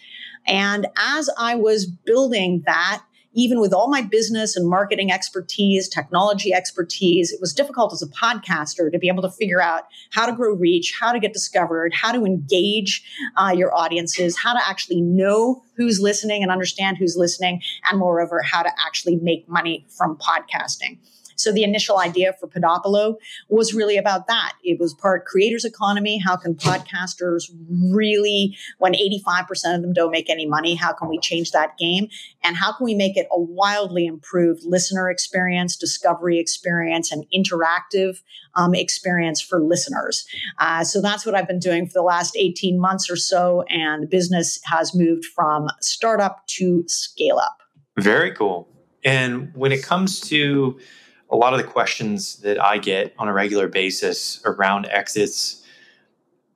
And 0.46 0.86
as 0.96 1.30
I 1.38 1.54
was 1.54 1.86
building 1.86 2.62
that, 2.66 3.02
even 3.34 3.60
with 3.60 3.72
all 3.72 3.88
my 3.88 4.00
business 4.00 4.56
and 4.56 4.68
marketing 4.68 5.10
expertise, 5.10 5.88
technology 5.88 6.54
expertise, 6.54 7.32
it 7.32 7.40
was 7.40 7.52
difficult 7.52 7.92
as 7.92 8.00
a 8.00 8.06
podcaster 8.06 8.90
to 8.90 8.98
be 8.98 9.08
able 9.08 9.22
to 9.22 9.30
figure 9.30 9.60
out 9.60 9.84
how 10.12 10.24
to 10.24 10.32
grow 10.32 10.54
reach, 10.54 10.94
how 10.98 11.12
to 11.12 11.18
get 11.18 11.32
discovered, 11.32 11.92
how 11.92 12.12
to 12.12 12.24
engage 12.24 13.02
uh, 13.36 13.52
your 13.54 13.74
audiences, 13.74 14.38
how 14.38 14.52
to 14.54 14.60
actually 14.68 15.00
know 15.00 15.62
who's 15.76 16.00
listening 16.00 16.42
and 16.42 16.52
understand 16.52 16.96
who's 16.96 17.16
listening, 17.16 17.60
and 17.90 17.98
moreover, 17.98 18.40
how 18.40 18.62
to 18.62 18.70
actually 18.86 19.16
make 19.16 19.48
money 19.48 19.84
from 19.88 20.16
podcasting. 20.16 20.98
So 21.36 21.52
the 21.52 21.62
initial 21.62 21.98
idea 21.98 22.32
for 22.38 22.48
Podopolo 22.48 23.16
was 23.48 23.74
really 23.74 23.96
about 23.96 24.26
that. 24.26 24.52
It 24.62 24.78
was 24.78 24.94
part 24.94 25.24
creators 25.24 25.64
economy. 25.64 26.18
How 26.18 26.36
can 26.36 26.54
podcasters 26.54 27.44
really, 27.90 28.56
when 28.78 28.94
85% 28.94 29.74
of 29.74 29.82
them 29.82 29.92
don't 29.92 30.10
make 30.10 30.30
any 30.30 30.46
money, 30.46 30.74
how 30.74 30.92
can 30.92 31.08
we 31.08 31.18
change 31.18 31.52
that 31.52 31.76
game? 31.78 32.08
And 32.42 32.56
how 32.56 32.72
can 32.72 32.84
we 32.84 32.94
make 32.94 33.16
it 33.16 33.26
a 33.32 33.40
wildly 33.40 34.06
improved 34.06 34.62
listener 34.64 35.10
experience, 35.10 35.76
discovery 35.76 36.38
experience, 36.38 37.10
and 37.10 37.24
interactive 37.34 38.22
um, 38.54 38.74
experience 38.74 39.40
for 39.40 39.60
listeners? 39.60 40.26
Uh, 40.58 40.84
so 40.84 41.00
that's 41.00 41.26
what 41.26 41.34
I've 41.34 41.48
been 41.48 41.58
doing 41.58 41.86
for 41.86 41.92
the 41.94 42.02
last 42.02 42.36
18 42.36 42.80
months 42.80 43.10
or 43.10 43.16
so. 43.16 43.62
And 43.68 44.02
the 44.02 44.06
business 44.06 44.60
has 44.64 44.94
moved 44.94 45.24
from 45.24 45.68
startup 45.80 46.46
to 46.48 46.84
scale 46.86 47.38
up. 47.38 47.58
Very 47.98 48.32
cool. 48.32 48.68
And 49.04 49.52
when 49.54 49.72
it 49.72 49.82
comes 49.82 50.20
to 50.28 50.78
a 51.34 51.36
lot 51.36 51.52
of 51.52 51.58
the 51.58 51.66
questions 51.66 52.36
that 52.36 52.62
I 52.62 52.78
get 52.78 53.12
on 53.18 53.26
a 53.26 53.32
regular 53.32 53.66
basis 53.66 54.40
around 54.44 54.86
exits, 54.86 55.66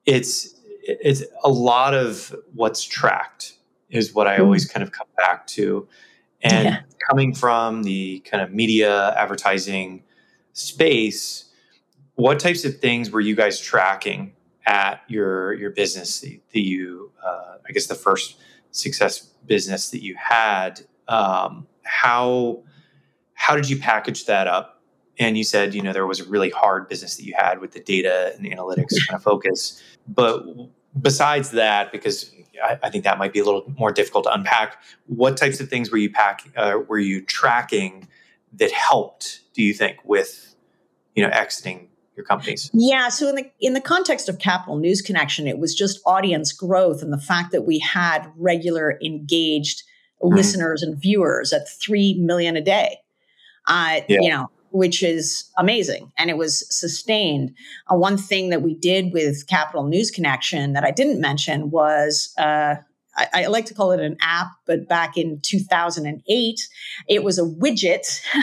it's 0.07 0.55
it's 0.83 1.25
a 1.43 1.51
lot 1.51 1.95
of 1.95 2.35
what's 2.55 2.85
tracked 2.85 3.55
is 3.91 4.15
what 4.15 4.29
I 4.29 4.39
always 4.39 4.71
kind 4.71 4.85
of 4.85 4.93
come 4.93 5.09
back 5.17 5.49
to. 5.49 5.89
And 6.43 6.65
yeah. 6.67 6.81
coming 7.11 7.35
from 7.35 7.83
the 7.83 8.21
kind 8.21 8.41
of 8.41 8.53
media 8.53 9.13
advertising 9.17 10.05
space, 10.53 11.47
what 12.15 12.39
types 12.39 12.65
of 12.65 12.79
things 12.79 13.11
were 13.11 13.21
you 13.21 13.35
guys 13.35 13.61
tracking 13.61 14.33
at 14.65 15.03
your 15.09 15.55
your 15.55 15.71
business 15.71 16.21
that 16.21 16.61
you, 16.61 17.11
uh, 17.27 17.57
I 17.69 17.73
guess, 17.73 17.87
the 17.87 17.97
first 17.97 18.37
success 18.71 19.19
business 19.45 19.91
that 19.91 20.05
you 20.05 20.15
had? 20.17 20.83
Um, 21.09 21.67
how 21.83 22.63
how 23.39 23.55
did 23.55 23.71
you 23.71 23.79
package 23.79 24.27
that 24.27 24.49
up? 24.49 24.83
And 25.17 25.39
you 25.39 25.45
said, 25.45 25.73
you 25.73 25.81
know, 25.81 25.93
there 25.93 26.07
was 26.09 26.19
a 26.19 26.29
really 26.29 26.51
hard 26.51 26.89
business 26.89 27.17
that 27.17 27.25
you 27.25 27.35
had 27.37 27.61
with 27.61 27.71
the 27.71 27.81
data 27.81 28.35
and 28.37 28.45
analytics 28.45 28.95
kind 29.07 29.15
of 29.17 29.23
focus. 29.23 29.81
But 30.09 30.45
besides 31.01 31.53
that, 31.53 31.93
because 31.93 32.33
I, 32.63 32.79
I, 32.83 32.91
think 32.91 33.05
that 33.05 33.17
might 33.17 33.33
be 33.33 33.39
a 33.39 33.45
little 33.45 33.73
more 33.79 33.93
difficult 33.93 34.25
to 34.25 34.35
unpack, 34.35 34.83
what 35.07 35.37
types 35.37 35.61
of 35.61 35.69
things 35.69 35.91
were 35.91 35.99
you 35.99 36.11
pack 36.11 36.49
uh, 36.57 36.81
were 36.89 36.99
you 36.99 37.25
tracking 37.25 38.09
that 38.55 38.73
helped? 38.73 39.41
Do 39.55 39.63
you 39.63 39.73
think 39.73 39.99
with 40.05 40.57
you 41.15 41.23
know 41.23 41.31
exiting 41.31 41.89
your 42.17 42.27
companies? 42.27 42.71
Yeah. 42.73 43.09
So 43.09 43.29
in 43.29 43.37
the 43.37 43.51
in 43.61 43.75
the 43.75 43.81
context 43.81 44.29
of 44.29 44.41
Capital 44.41 44.77
News 44.77 45.01
Connection, 45.01 45.47
it 45.47 45.59
was 45.59 45.77
just 45.77 46.01
audience 46.05 46.53
growth 46.53 47.03
and 47.03 47.13
the 47.13 47.19
fact 47.19 47.53
that 47.53 47.63
we 47.63 47.79
had 47.79 48.33
regular 48.37 48.99
engaged 49.01 49.85
mm-hmm. 50.21 50.35
listeners 50.35 50.83
and 50.83 51.01
viewers 51.01 51.53
at 51.53 51.69
three 51.69 52.15
million 52.15 52.57
a 52.57 52.61
day 52.61 52.99
uh, 53.69 54.01
yeah. 54.09 54.19
you 54.21 54.31
know, 54.31 54.51
which 54.71 55.03
is 55.03 55.45
amazing. 55.57 56.13
And 56.19 56.31
it 56.31 56.37
was 56.37 56.67
sustained. 56.75 57.55
Uh, 57.91 57.97
one 57.97 58.17
thing 58.17 58.51
that 58.51 58.63
we 58.63 58.75
did 58.75 59.13
with 59.13 59.47
Capital 59.47 59.85
News 59.85 60.11
Connection 60.11 60.73
that 60.73 60.85
I 60.85 60.91
didn't 60.91 61.21
mention 61.21 61.71
was 61.71 62.35
uh, 62.39 62.77
I, 63.19 63.29
I, 63.35 63.47
like 63.47 63.67
to 63.67 63.75
call 63.75 63.91
it 63.91 64.01
an 64.01 64.17
app, 64.23 64.49
but 64.65 64.89
back 64.89 65.17
in 65.17 65.41
2008, 65.43 66.61
it 67.09 67.25
was 67.25 67.39
a 67.39 67.43
widget 67.43 68.23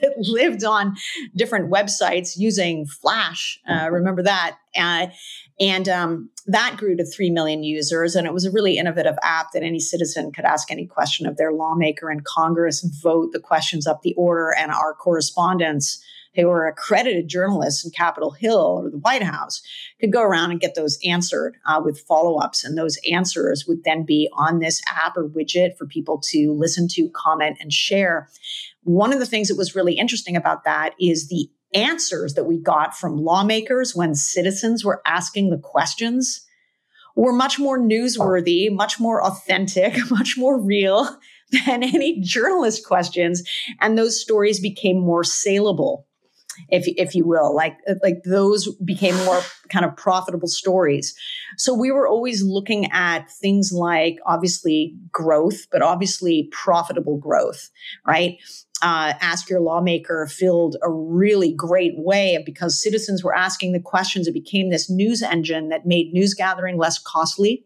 that 0.00 0.14
lived 0.18 0.64
on 0.64 0.96
different 1.34 1.70
websites 1.70 2.34
using 2.36 2.86
Flash. 2.86 3.58
Uh, 3.68 3.90
remember 3.90 4.22
that? 4.22 4.56
Uh, 4.76 5.08
and 5.58 5.88
um, 5.88 6.30
that 6.46 6.76
grew 6.78 6.96
to 6.96 7.04
3 7.04 7.30
million 7.30 7.62
users. 7.62 8.14
And 8.14 8.26
it 8.26 8.32
was 8.32 8.46
a 8.46 8.50
really 8.50 8.78
innovative 8.78 9.16
app 9.22 9.48
that 9.52 9.62
any 9.62 9.80
citizen 9.80 10.32
could 10.32 10.44
ask 10.44 10.70
any 10.70 10.86
question 10.86 11.26
of 11.26 11.36
their 11.36 11.52
lawmaker 11.52 12.10
in 12.10 12.20
Congress, 12.20 12.82
vote 13.02 13.32
the 13.32 13.40
questions 13.40 13.86
up 13.86 14.02
the 14.02 14.14
order, 14.14 14.54
and 14.56 14.70
our 14.70 14.94
correspondents 14.94 16.02
who 16.34 16.46
were 16.46 16.66
accredited 16.66 17.28
journalists 17.28 17.84
in 17.84 17.90
Capitol 17.90 18.30
Hill 18.30 18.58
or 18.58 18.90
the 18.90 18.98
White 18.98 19.22
House 19.22 19.62
could 20.00 20.12
go 20.12 20.22
around 20.22 20.50
and 20.50 20.60
get 20.60 20.74
those 20.74 20.98
answered 21.04 21.56
uh, 21.66 21.80
with 21.84 22.00
follow 22.00 22.38
ups. 22.38 22.64
And 22.64 22.78
those 22.78 22.98
answers 23.10 23.64
would 23.66 23.84
then 23.84 24.04
be 24.04 24.28
on 24.32 24.60
this 24.60 24.80
app 24.88 25.16
or 25.16 25.28
widget 25.28 25.76
for 25.76 25.86
people 25.86 26.20
to 26.30 26.52
listen 26.52 26.88
to, 26.92 27.10
comment, 27.14 27.58
and 27.60 27.72
share. 27.72 28.28
One 28.82 29.12
of 29.12 29.18
the 29.18 29.26
things 29.26 29.48
that 29.48 29.58
was 29.58 29.74
really 29.74 29.94
interesting 29.94 30.36
about 30.36 30.64
that 30.64 30.94
is 31.00 31.28
the 31.28 31.48
answers 31.74 32.34
that 32.34 32.44
we 32.44 32.58
got 32.58 32.96
from 32.96 33.16
lawmakers 33.16 33.94
when 33.94 34.14
citizens 34.14 34.84
were 34.84 35.02
asking 35.06 35.50
the 35.50 35.58
questions 35.58 36.46
were 37.16 37.32
much 37.32 37.58
more 37.58 37.78
newsworthy, 37.78 38.70
much 38.72 38.98
more 38.98 39.22
authentic, 39.22 39.94
much 40.10 40.36
more 40.36 40.60
real 40.60 41.18
than 41.66 41.82
any 41.82 42.20
journalist 42.20 42.86
questions. 42.86 43.42
And 43.80 43.98
those 43.98 44.20
stories 44.20 44.60
became 44.60 45.00
more 45.00 45.24
saleable, 45.24 46.06
if, 46.68 46.84
if 46.86 47.14
you 47.14 47.26
will. 47.26 47.54
Like, 47.54 47.76
like 48.02 48.22
those 48.24 48.74
became 48.76 49.16
more 49.24 49.40
kind 49.68 49.84
of 49.84 49.96
profitable 49.96 50.48
stories. 50.48 51.14
So 51.56 51.74
we 51.74 51.90
were 51.90 52.06
always 52.06 52.42
looking 52.42 52.90
at 52.92 53.30
things 53.30 53.72
like 53.72 54.18
obviously 54.26 54.94
growth, 55.12 55.66
but 55.70 55.82
obviously 55.82 56.48
profitable 56.52 57.18
growth, 57.18 57.70
right? 58.06 58.38
uh, 58.82 59.12
Ask 59.20 59.50
Your 59.50 59.60
Lawmaker 59.60 60.26
filled 60.26 60.76
a 60.82 60.90
really 60.90 61.52
great 61.52 61.94
way 61.96 62.42
because 62.44 62.80
citizens 62.80 63.22
were 63.22 63.34
asking 63.34 63.72
the 63.72 63.80
questions. 63.80 64.26
It 64.26 64.32
became 64.32 64.70
this 64.70 64.88
news 64.88 65.22
engine 65.22 65.68
that 65.68 65.86
made 65.86 66.12
news 66.12 66.34
gathering 66.34 66.78
less 66.78 66.98
costly 66.98 67.64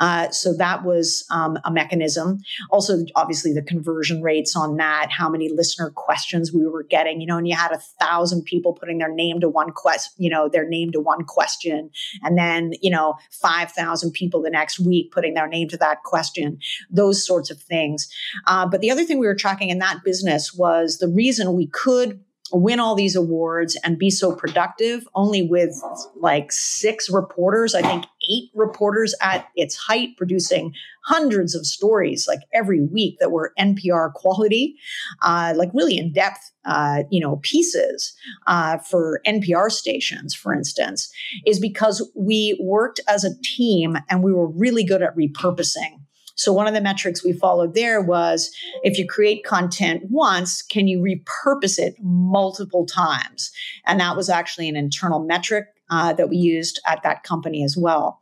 uh, 0.00 0.30
so 0.30 0.54
that 0.54 0.84
was 0.84 1.24
um, 1.30 1.58
a 1.64 1.70
mechanism. 1.70 2.40
Also, 2.70 3.04
obviously, 3.14 3.52
the 3.52 3.62
conversion 3.62 4.22
rates 4.22 4.56
on 4.56 4.76
that, 4.76 5.08
how 5.10 5.28
many 5.28 5.48
listener 5.48 5.90
questions 5.94 6.52
we 6.52 6.66
were 6.66 6.82
getting, 6.82 7.20
you 7.20 7.26
know, 7.26 7.38
and 7.38 7.46
you 7.46 7.54
had 7.54 7.72
a 7.72 7.78
thousand 8.00 8.44
people 8.44 8.72
putting 8.72 8.98
their 8.98 9.12
name 9.12 9.40
to 9.40 9.48
one 9.48 9.70
quest, 9.70 10.10
you 10.16 10.30
know, 10.30 10.48
their 10.48 10.68
name 10.68 10.90
to 10.92 11.00
one 11.00 11.24
question, 11.24 11.90
and 12.22 12.36
then 12.36 12.72
you 12.80 12.90
know, 12.90 13.14
five 13.30 13.70
thousand 13.70 14.12
people 14.12 14.42
the 14.42 14.50
next 14.50 14.80
week 14.80 15.12
putting 15.12 15.34
their 15.34 15.48
name 15.48 15.68
to 15.68 15.76
that 15.76 16.02
question. 16.02 16.58
Those 16.90 17.24
sorts 17.24 17.50
of 17.50 17.60
things. 17.60 18.08
Uh, 18.46 18.66
but 18.66 18.80
the 18.80 18.90
other 18.90 19.04
thing 19.04 19.18
we 19.18 19.26
were 19.26 19.34
tracking 19.34 19.70
in 19.70 19.78
that 19.78 20.04
business 20.04 20.52
was 20.52 20.98
the 20.98 21.08
reason 21.08 21.54
we 21.54 21.66
could 21.66 22.20
win 22.52 22.78
all 22.78 22.94
these 22.94 23.16
awards 23.16 23.76
and 23.84 23.98
be 23.98 24.10
so 24.10 24.34
productive 24.34 25.08
only 25.14 25.42
with 25.42 25.74
like 26.16 26.52
six 26.52 27.10
reporters 27.10 27.74
i 27.74 27.82
think 27.82 28.04
eight 28.30 28.50
reporters 28.54 29.14
at 29.20 29.48
its 29.54 29.76
height 29.76 30.10
producing 30.16 30.72
hundreds 31.04 31.54
of 31.54 31.66
stories 31.66 32.26
like 32.26 32.40
every 32.52 32.80
week 32.80 33.16
that 33.20 33.30
were 33.30 33.52
npr 33.58 34.12
quality 34.14 34.76
uh, 35.22 35.52
like 35.56 35.70
really 35.74 35.96
in-depth 35.96 36.52
uh, 36.64 37.02
you 37.10 37.20
know 37.20 37.36
pieces 37.42 38.14
uh, 38.46 38.78
for 38.78 39.20
npr 39.26 39.70
stations 39.70 40.34
for 40.34 40.52
instance 40.54 41.12
is 41.46 41.60
because 41.60 42.08
we 42.14 42.58
worked 42.62 43.00
as 43.08 43.24
a 43.24 43.38
team 43.42 43.96
and 44.08 44.22
we 44.22 44.32
were 44.32 44.48
really 44.48 44.84
good 44.84 45.02
at 45.02 45.16
repurposing 45.16 45.98
so 46.36 46.52
one 46.52 46.66
of 46.66 46.74
the 46.74 46.80
metrics 46.80 47.24
we 47.24 47.32
followed 47.32 47.74
there 47.74 48.00
was 48.00 48.50
if 48.82 48.98
you 48.98 49.06
create 49.06 49.44
content 49.44 50.02
once, 50.10 50.62
can 50.62 50.88
you 50.88 50.98
repurpose 51.00 51.78
it 51.78 51.94
multiple 52.00 52.86
times? 52.86 53.52
And 53.86 54.00
that 54.00 54.16
was 54.16 54.28
actually 54.28 54.68
an 54.68 54.76
internal 54.76 55.20
metric 55.20 55.66
uh, 55.90 56.12
that 56.14 56.28
we 56.28 56.36
used 56.36 56.80
at 56.86 57.02
that 57.02 57.22
company 57.22 57.64
as 57.64 57.76
well. 57.76 58.20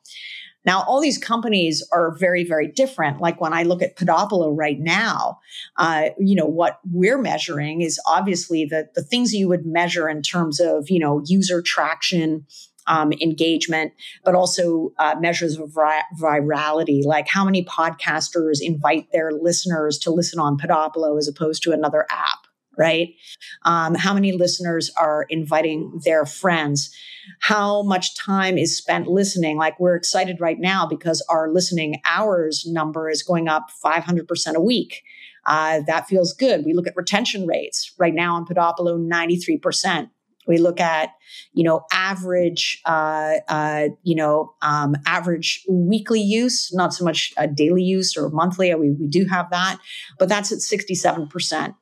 Now, 0.64 0.85
all 0.87 1.00
these 1.00 1.19
companies 1.19 1.87
are 1.92 2.16
very, 2.16 2.45
very 2.45 2.69
different. 2.69 3.21
Like 3.21 3.40
when 3.40 3.52
I 3.52 3.64
look 3.64 3.83
at 3.83 3.97
Podopolo 3.97 4.57
right 4.57 4.78
now, 4.78 5.40
uh, 5.76 6.11
you 6.19 6.37
know, 6.37 6.47
what 6.47 6.78
we're 6.92 7.19
measuring 7.19 7.81
is 7.81 8.00
obviously 8.07 8.64
the, 8.64 8.88
the 8.95 9.02
things 9.02 9.33
you 9.33 9.49
would 9.49 9.66
measure 9.66 10.09
in 10.09 10.23
terms 10.23 10.61
of, 10.61 10.88
you 10.88 11.00
know, 11.00 11.23
user 11.26 11.62
traction, 11.62 12.47
um, 12.87 13.12
engagement, 13.21 13.92
but 14.25 14.35
also 14.35 14.92
uh, 14.99 15.14
measures 15.21 15.57
of 15.59 15.73
vir- 15.73 16.02
virality, 16.21 17.04
like 17.04 17.28
how 17.28 17.45
many 17.45 17.64
podcasters 17.64 18.59
invite 18.61 19.07
their 19.12 19.33
listeners 19.33 19.99
to 19.99 20.11
listen 20.11 20.38
on 20.38 20.59
Podopolo 20.59 21.19
as 21.19 21.28
opposed 21.28 21.62
to 21.62 21.73
another 21.73 22.07
app 22.11 22.47
right? 22.76 23.14
Um, 23.64 23.95
how 23.95 24.14
many 24.14 24.33
listeners 24.33 24.91
are 24.99 25.26
inviting 25.29 26.00
their 26.05 26.25
friends? 26.25 26.95
How 27.41 27.83
much 27.83 28.17
time 28.17 28.59
is 28.59 28.76
spent 28.76 29.07
listening? 29.07 29.57
Like 29.57 29.79
we're 29.79 29.97
excited 29.97 30.41
right 30.41 30.59
now 30.59 30.87
because 30.87 31.25
our 31.29 31.52
listening 31.52 32.00
hours 32.05 32.64
number 32.67 33.09
is 33.11 33.23
going 33.23 33.49
up 33.49 33.69
500% 33.85 34.55
a 34.55 34.61
week. 34.61 35.02
Uh, 35.45 35.81
that 35.87 36.07
feels 36.07 36.33
good. 36.33 36.64
We 36.64 36.73
look 36.73 36.87
at 36.87 36.97
retention 36.97 37.47
rates 37.47 37.93
right 37.99 38.14
now 38.14 38.37
on 38.37 38.47
Podopolo, 38.47 38.99
93%. 38.99 40.11
We 40.47 40.59
look 40.59 40.81
at, 40.81 41.11
you 41.52 41.62
know, 41.62 41.85
average, 41.93 42.81
uh, 42.85 43.35
uh, 43.49 43.88
you 44.02 44.17
know, 44.17 44.55
um, 44.62 44.97
average 45.07 45.64
weekly 45.69 46.21
use, 46.21 46.73
not 46.73 46.93
so 46.93 47.05
much 47.05 47.33
daily 47.55 47.83
use 47.83 48.17
or 48.17 48.29
monthly. 48.31 48.75
We, 48.75 48.91
we 48.91 49.07
do 49.07 49.26
have 49.26 49.50
that, 49.50 49.79
but 50.19 50.29
that's 50.29 50.50
at 50.50 50.59
67%. 50.59 51.75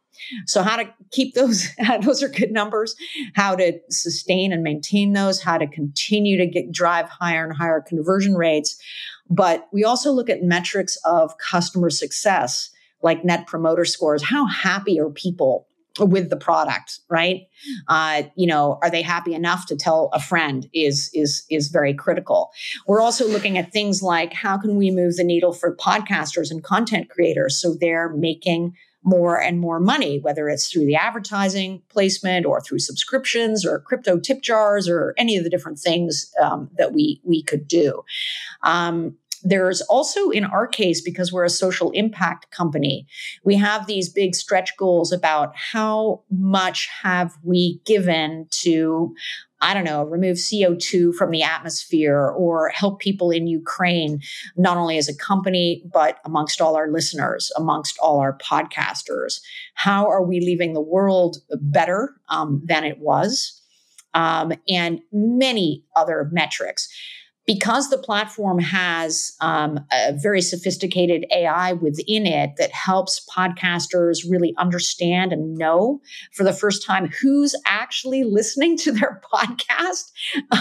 So 0.47 0.63
how 0.63 0.77
to 0.77 0.85
keep 1.11 1.35
those, 1.35 1.69
those 2.03 2.23
are 2.23 2.29
good 2.29 2.53
numbers, 2.53 2.95
how 3.35 3.57
to 3.57 3.79
sustain 3.91 4.53
and 4.53 4.63
maintain 4.63 5.13
those, 5.13 5.41
how 5.41 5.59
to 5.59 5.67
continue 5.67 6.37
to 6.39 6.47
get 6.47 6.73
drive 6.73 7.09
higher 7.09 7.45
and 7.45 7.57
higher 7.57 7.81
conversion 7.81 8.35
rates. 8.35 8.81
But 9.29 9.69
we 9.73 9.85
also 9.85 10.11
look 10.11 10.29
at 10.29 10.43
metrics 10.43 10.97
of 11.05 11.39
customer 11.39 11.91
success, 11.91 12.71
like 13.03 13.25
net 13.25 13.47
promoter 13.47 13.85
scores. 13.85 14.23
How 14.23 14.47
happy 14.47 14.99
are 15.01 15.11
people 15.11 15.67
with 15.99 16.31
the 16.31 16.37
product 16.37 17.01
right 17.09 17.49
uh, 17.89 18.23
you 18.37 18.47
know 18.47 18.79
are 18.83 18.91
they 18.91 19.03
happy 19.03 19.35
enough 19.35 19.67
to 19.67 19.77
tell 19.77 20.09
a 20.13 20.21
friend 20.21 20.69
is 20.73 21.11
is 21.15 21.45
is 21.51 21.69
very 21.69 21.93
critical 21.93 22.53
we're 22.87 23.01
also 23.01 23.27
looking 23.27 23.59
at 23.59 23.73
things 23.73 24.03
like 24.03 24.33
how 24.33 24.57
can 24.57 24.77
we 24.77 24.91
move 24.91 25.17
the 25.17 25.25
needle 25.25 25.53
for 25.53 25.77
podcasters 25.77 26.51
and 26.51 26.63
content 26.63 27.11
creators 27.11 27.61
so 27.61 27.75
they're 27.75 28.09
making 28.11 28.75
more 29.03 29.41
and 29.41 29.61
more 29.61 29.81
money, 29.81 30.19
whether 30.19 30.49
it's 30.49 30.71
through 30.71 30.85
the 30.87 30.97
advertising 30.97 31.83
placement 31.89 32.47
or 32.47 32.61
through 32.61 32.79
subscriptions 32.79 33.65
or 33.65 33.81
crypto 33.81 34.19
tip 34.19 34.43
jars 34.43 34.89
or 34.89 35.15
any 35.17 35.37
of 35.37 35.45
the 35.45 35.51
different 35.51 35.79
things 35.79 36.33
um, 36.43 36.71
that 36.77 36.93
we 36.93 37.21
we 37.25 37.43
could 37.43 37.67
do. 37.67 38.03
Um, 38.63 39.17
there's 39.43 39.81
also 39.83 40.31
in 40.31 40.45
our 40.45 40.67
case 40.67 41.01
because 41.01 41.33
we're 41.33 41.45
a 41.45 41.51
social 41.51 41.91
impact 41.93 42.51
company 42.51 43.07
we 43.43 43.57
have 43.57 43.87
these 43.87 44.09
big 44.09 44.35
stretch 44.35 44.77
goals 44.77 45.13
about 45.13 45.57
how 45.57 46.23
much 46.31 46.89
have 47.03 47.33
we 47.43 47.81
given 47.87 48.47
to 48.51 49.15
I 49.61 49.75
don't 49.75 49.85
know, 49.85 50.05
remove 50.05 50.37
CO2 50.37 51.15
from 51.15 51.31
the 51.31 51.43
atmosphere 51.43 52.29
or 52.29 52.71
help 52.71 52.99
people 52.99 53.31
in 53.31 53.47
Ukraine, 53.47 54.21
not 54.57 54.77
only 54.77 54.97
as 54.97 55.09
a 55.09 55.17
company, 55.17 55.83
but 55.93 56.19
amongst 56.25 56.61
all 56.61 56.77
our 56.77 56.91
listeners, 56.91 57.53
amongst 57.57 57.99
all 57.99 58.21
our 58.21 58.37
podcasters. 58.39 59.41
How 59.75 60.09
are 60.09 60.23
we 60.23 60.41
leaving 60.41 60.73
the 60.73 60.81
world 60.81 61.39
better 61.51 62.15
um, 62.29 62.63
than 62.65 62.85
it 62.85 62.99
was? 62.99 63.61
Um, 64.15 64.53
and 64.69 65.01
many 65.13 65.85
other 65.95 66.29
metrics 66.33 66.89
because 67.51 67.91
the 67.91 67.99
platform 67.99 68.61
has 68.61 69.33
um, 69.41 69.81
a 69.93 70.13
very 70.13 70.41
sophisticated 70.41 71.27
AI 71.33 71.73
within 71.73 72.25
it 72.25 72.53
that 72.59 72.71
helps 72.71 73.27
podcasters 73.29 74.19
really 74.31 74.55
understand 74.57 75.33
and 75.33 75.57
know 75.57 76.01
for 76.33 76.45
the 76.45 76.53
first 76.53 76.87
time 76.87 77.09
who's 77.21 77.57
actually 77.67 78.23
listening 78.23 78.79
to 78.79 78.93
their 78.93 79.21
podcast. 79.35 80.13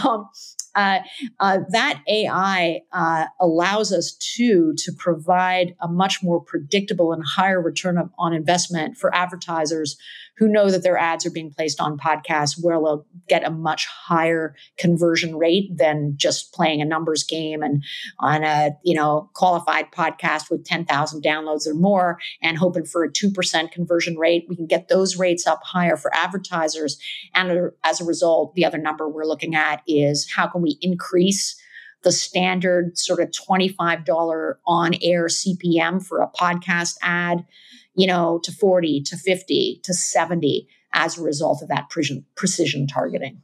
Um, 0.04 0.28
uh, 0.76 1.00
uh, 1.40 1.60
that 1.70 2.02
AI 2.08 2.80
uh, 2.92 3.26
allows 3.40 3.92
us 3.92 4.14
to 4.36 4.74
to 4.78 4.92
provide 4.98 5.76
a 5.82 5.88
much 5.88 6.24
more 6.24 6.40
predictable 6.40 7.12
and 7.12 7.24
higher 7.24 7.62
return 7.62 7.98
of, 7.98 8.10
on 8.18 8.34
investment 8.34 8.98
for 8.98 9.14
advertisers 9.14 9.98
who 10.40 10.48
know 10.48 10.72
that 10.72 10.84
their 10.84 10.98
ads 10.98 11.26
are 11.26 11.32
being 11.32 11.52
placed 11.52 11.82
on 11.82 11.98
podcasts 11.98 12.58
where 12.60 12.78
they'll 12.78 13.06
uh, 13.06 13.18
get 13.28 13.46
a 13.46 13.52
much 13.52 13.86
higher 13.86 14.56
conversion 14.78 15.36
rate 15.36 15.70
than 15.76 16.14
just 16.16 16.54
playing 16.54 16.82
a 16.82 16.86
numbers 16.86 17.24
game 17.24 17.62
and 17.62 17.84
on 18.20 18.44
a 18.44 18.72
you 18.84 18.96
know 18.96 19.30
qualified 19.34 19.92
podcast 19.92 20.50
with 20.50 20.66
10,000 20.66 21.22
downloads 21.22 21.68
or 21.68 21.74
more 21.74 22.18
and 22.42 22.58
hoping 22.58 22.86
for 22.86 23.04
a 23.04 23.12
2% 23.12 23.72
conversion 23.72 24.18
rate. 24.18 24.46
We 24.48 24.56
can 24.56 24.66
get 24.66 24.88
those 24.88 25.18
rates 25.18 25.46
up 25.46 25.62
higher 25.64 25.98
for 25.98 26.16
advertisers. 26.16 26.98
And 27.36 27.72
as 27.84 28.00
a 28.00 28.06
result 28.06 28.56
the 28.56 28.66
other 28.66 28.78
number 28.78 29.10
we're 29.10 29.26
looking 29.26 29.56
at 29.56 29.84
is 29.88 30.30
how 30.34 30.48
can 30.48 30.62
we 30.62 30.78
increase 30.82 31.62
the 32.04 32.12
standard 32.14 32.98
sort 32.98 33.20
of 33.20 33.30
$25 33.32 34.56
on 34.66 34.94
air 35.02 35.28
CPM 35.28 36.06
for 36.06 36.22
a 36.22 36.30
podcast 36.30 36.96
ad 37.02 37.46
you 38.00 38.08
know, 38.08 38.40
to 38.44 38.52
40, 38.52 39.02
to 39.02 39.18
50, 39.18 39.82
to 39.84 39.94
70 39.94 40.70
as 40.94 41.18
a 41.18 41.22
result 41.22 41.62
of 41.62 41.68
that 41.68 41.90
precision, 41.90 42.26
precision 42.36 42.88
targeting. 42.88 43.42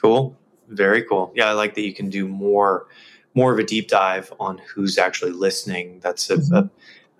Cool. 0.00 0.34
Very 0.68 1.02
cool. 1.02 1.30
Yeah, 1.34 1.50
I 1.50 1.52
like 1.52 1.74
that 1.74 1.82
you 1.82 1.92
can 1.92 2.08
do 2.08 2.26
more 2.26 2.86
more 3.34 3.52
of 3.52 3.58
a 3.58 3.64
deep 3.64 3.88
dive 3.88 4.32
on 4.40 4.56
who's 4.56 4.96
actually 4.96 5.32
listening. 5.32 6.00
That's 6.00 6.30
a, 6.30 6.38
mm-hmm. 6.38 6.54
a, 6.54 6.70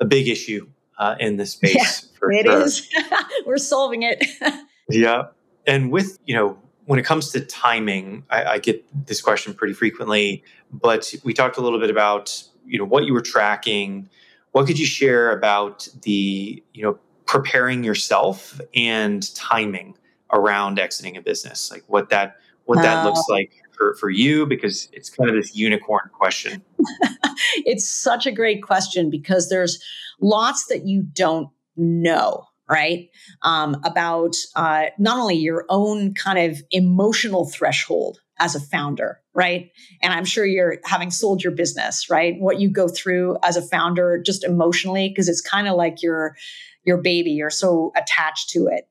a, 0.01 0.05
big 0.07 0.29
issue 0.29 0.67
uh, 0.97 1.15
in 1.21 1.37
this 1.37 1.53
space. 1.53 1.75
Yeah, 1.77 2.19
for 2.19 2.33
it 2.33 2.47
sure. 2.47 2.63
is. 2.63 2.89
We're 3.47 3.59
solving 3.59 4.03
it. 4.03 4.25
yeah. 4.89 5.25
And 5.67 5.93
with, 5.93 6.19
you 6.25 6.35
know, 6.35 6.57
when 6.87 6.99
it 6.99 7.05
comes 7.05 7.33
to 7.33 7.41
timing, 7.41 8.25
I, 8.31 8.45
I, 8.45 8.59
get 8.61 8.83
this 9.07 9.21
question 9.21 9.53
pretty 9.53 9.75
frequently, 9.75 10.43
but 10.73 11.13
we 11.23 11.35
talked 11.35 11.59
a 11.59 11.61
little 11.61 11.79
bit 11.79 11.91
about, 11.91 12.43
you 12.65 12.79
know, 12.79 12.87
what 12.87 13.05
you 13.05 13.13
were 13.13 13.21
tracking, 13.21 14.09
what 14.57 14.67
could 14.67 14.79
you 14.79 14.87
share 14.87 15.33
about 15.33 15.87
the, 16.01 16.63
you 16.73 16.83
know, 16.83 16.99
preparing 17.27 17.85
yourself 17.85 18.59
and 18.75 19.35
timing 19.35 19.95
around 20.33 20.79
exiting 20.79 21.15
a 21.15 21.21
business? 21.21 21.71
Like 21.71 21.85
what 21.89 22.09
that 22.09 22.37
what 22.65 22.81
that 22.81 23.05
uh, 23.05 23.05
looks 23.05 23.21
like 23.29 23.53
for, 23.77 23.95
for 23.97 24.09
you 24.09 24.47
because 24.47 24.89
it's 24.95 25.11
kind 25.11 25.29
of 25.29 25.37
this 25.37 25.55
unicorn 25.55 26.09
question. 26.11 26.63
it's 27.67 27.87
such 27.87 28.25
a 28.25 28.33
great 28.33 28.63
question 28.63 29.11
because 29.11 29.51
there's 29.51 29.79
lots 30.23 30.65
that 30.69 30.87
you 30.87 31.03
don't 31.03 31.51
know 31.77 32.47
right? 32.69 33.11
Um, 33.43 33.81
about 33.85 34.35
uh, 34.57 34.87
not 34.99 35.19
only 35.19 35.37
your 35.37 35.67
own 35.69 36.15
kind 36.15 36.51
of 36.51 36.61
emotional 36.73 37.45
threshold 37.49 38.19
as 38.39 38.55
a 38.55 38.61
founder, 38.61 39.21
right? 39.35 39.71
And 40.03 40.13
I'm 40.13 40.25
sure 40.25 40.45
you're 40.45 40.79
having 40.85 41.11
sold 41.11 41.43
your 41.43 41.53
business, 41.53 42.11
right? 42.11 42.35
What 42.39 42.61
you 42.61 42.71
go 42.71 42.89
through 42.89 43.39
as 43.43 43.57
a 43.57 43.63
founder 43.63 44.23
just 44.25 44.45
emotionally, 44.45 45.09
because 45.09 45.29
it's 45.29 45.41
kind 45.41 45.69
of 45.69 45.77
like 45.77 46.03
your 46.03 46.37
your 46.85 46.99
baby. 46.99 47.33
You're 47.33 47.51
so 47.51 47.93
attached 47.97 48.51
to 48.51 48.69
it. 48.69 48.89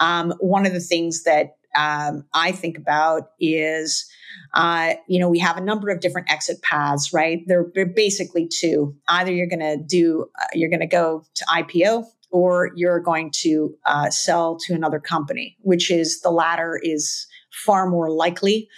Um, 0.00 0.34
one 0.40 0.66
of 0.66 0.72
the 0.72 0.80
things 0.80 1.24
that 1.24 1.56
um, 1.76 2.24
I 2.34 2.52
think 2.52 2.78
about 2.78 3.30
is, 3.38 4.08
uh, 4.54 4.94
you 5.06 5.18
know, 5.20 5.28
we 5.28 5.38
have 5.38 5.56
a 5.56 5.60
number 5.60 5.90
of 5.90 6.00
different 6.00 6.30
exit 6.30 6.62
paths, 6.62 7.12
right? 7.12 7.42
They're, 7.46 7.66
they're 7.74 7.86
basically 7.86 8.48
two. 8.48 8.96
Either 9.08 9.32
you're 9.32 9.48
going 9.48 9.60
to 9.60 9.76
do, 9.76 10.28
uh, 10.40 10.46
you're 10.54 10.70
going 10.70 10.80
to 10.80 10.86
go 10.86 11.24
to 11.34 11.44
IPO, 11.44 12.04
or 12.30 12.72
you're 12.74 13.00
going 13.00 13.30
to 13.42 13.74
uh, 13.86 14.10
sell 14.10 14.58
to 14.58 14.74
another 14.74 15.00
company, 15.00 15.56
which 15.60 15.90
is 15.90 16.20
the 16.20 16.30
latter 16.30 16.78
is 16.82 17.26
far 17.64 17.88
more 17.88 18.10
likely. 18.10 18.68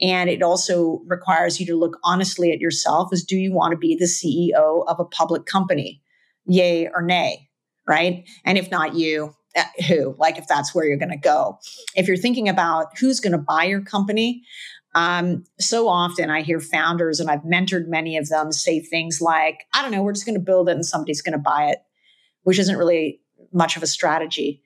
And 0.00 0.30
it 0.30 0.42
also 0.42 1.02
requires 1.06 1.60
you 1.60 1.66
to 1.66 1.76
look 1.76 1.98
honestly 2.04 2.52
at 2.52 2.60
yourself 2.60 3.10
as 3.12 3.22
do 3.22 3.36
you 3.36 3.52
want 3.52 3.72
to 3.72 3.76
be 3.76 3.94
the 3.94 4.06
CEO 4.06 4.84
of 4.86 4.98
a 4.98 5.04
public 5.04 5.46
company? 5.46 6.02
Yay 6.46 6.88
or 6.88 7.02
nay, 7.02 7.48
right? 7.86 8.26
And 8.44 8.56
if 8.56 8.70
not 8.70 8.94
you, 8.94 9.34
uh, 9.56 9.64
who? 9.88 10.14
Like 10.18 10.38
if 10.38 10.46
that's 10.46 10.74
where 10.74 10.86
you're 10.86 10.96
going 10.96 11.10
to 11.10 11.16
go. 11.16 11.58
If 11.96 12.08
you're 12.08 12.16
thinking 12.16 12.48
about 12.48 12.96
who's 12.98 13.20
going 13.20 13.32
to 13.32 13.38
buy 13.38 13.64
your 13.64 13.82
company, 13.82 14.42
um, 14.94 15.44
so 15.58 15.88
often 15.88 16.30
I 16.30 16.42
hear 16.42 16.60
founders, 16.60 17.20
and 17.20 17.30
I've 17.30 17.42
mentored 17.42 17.86
many 17.86 18.16
of 18.16 18.28
them, 18.28 18.52
say 18.52 18.80
things 18.80 19.20
like, 19.20 19.64
I 19.72 19.82
don't 19.82 19.92
know, 19.92 20.02
we're 20.02 20.12
just 20.12 20.26
going 20.26 20.38
to 20.38 20.44
build 20.44 20.68
it 20.68 20.72
and 20.72 20.86
somebody's 20.86 21.22
going 21.22 21.32
to 21.32 21.38
buy 21.38 21.66
it, 21.66 21.78
which 22.42 22.58
isn't 22.58 22.76
really 22.76 23.20
much 23.52 23.76
of 23.76 23.82
a 23.82 23.86
strategy. 23.86 24.62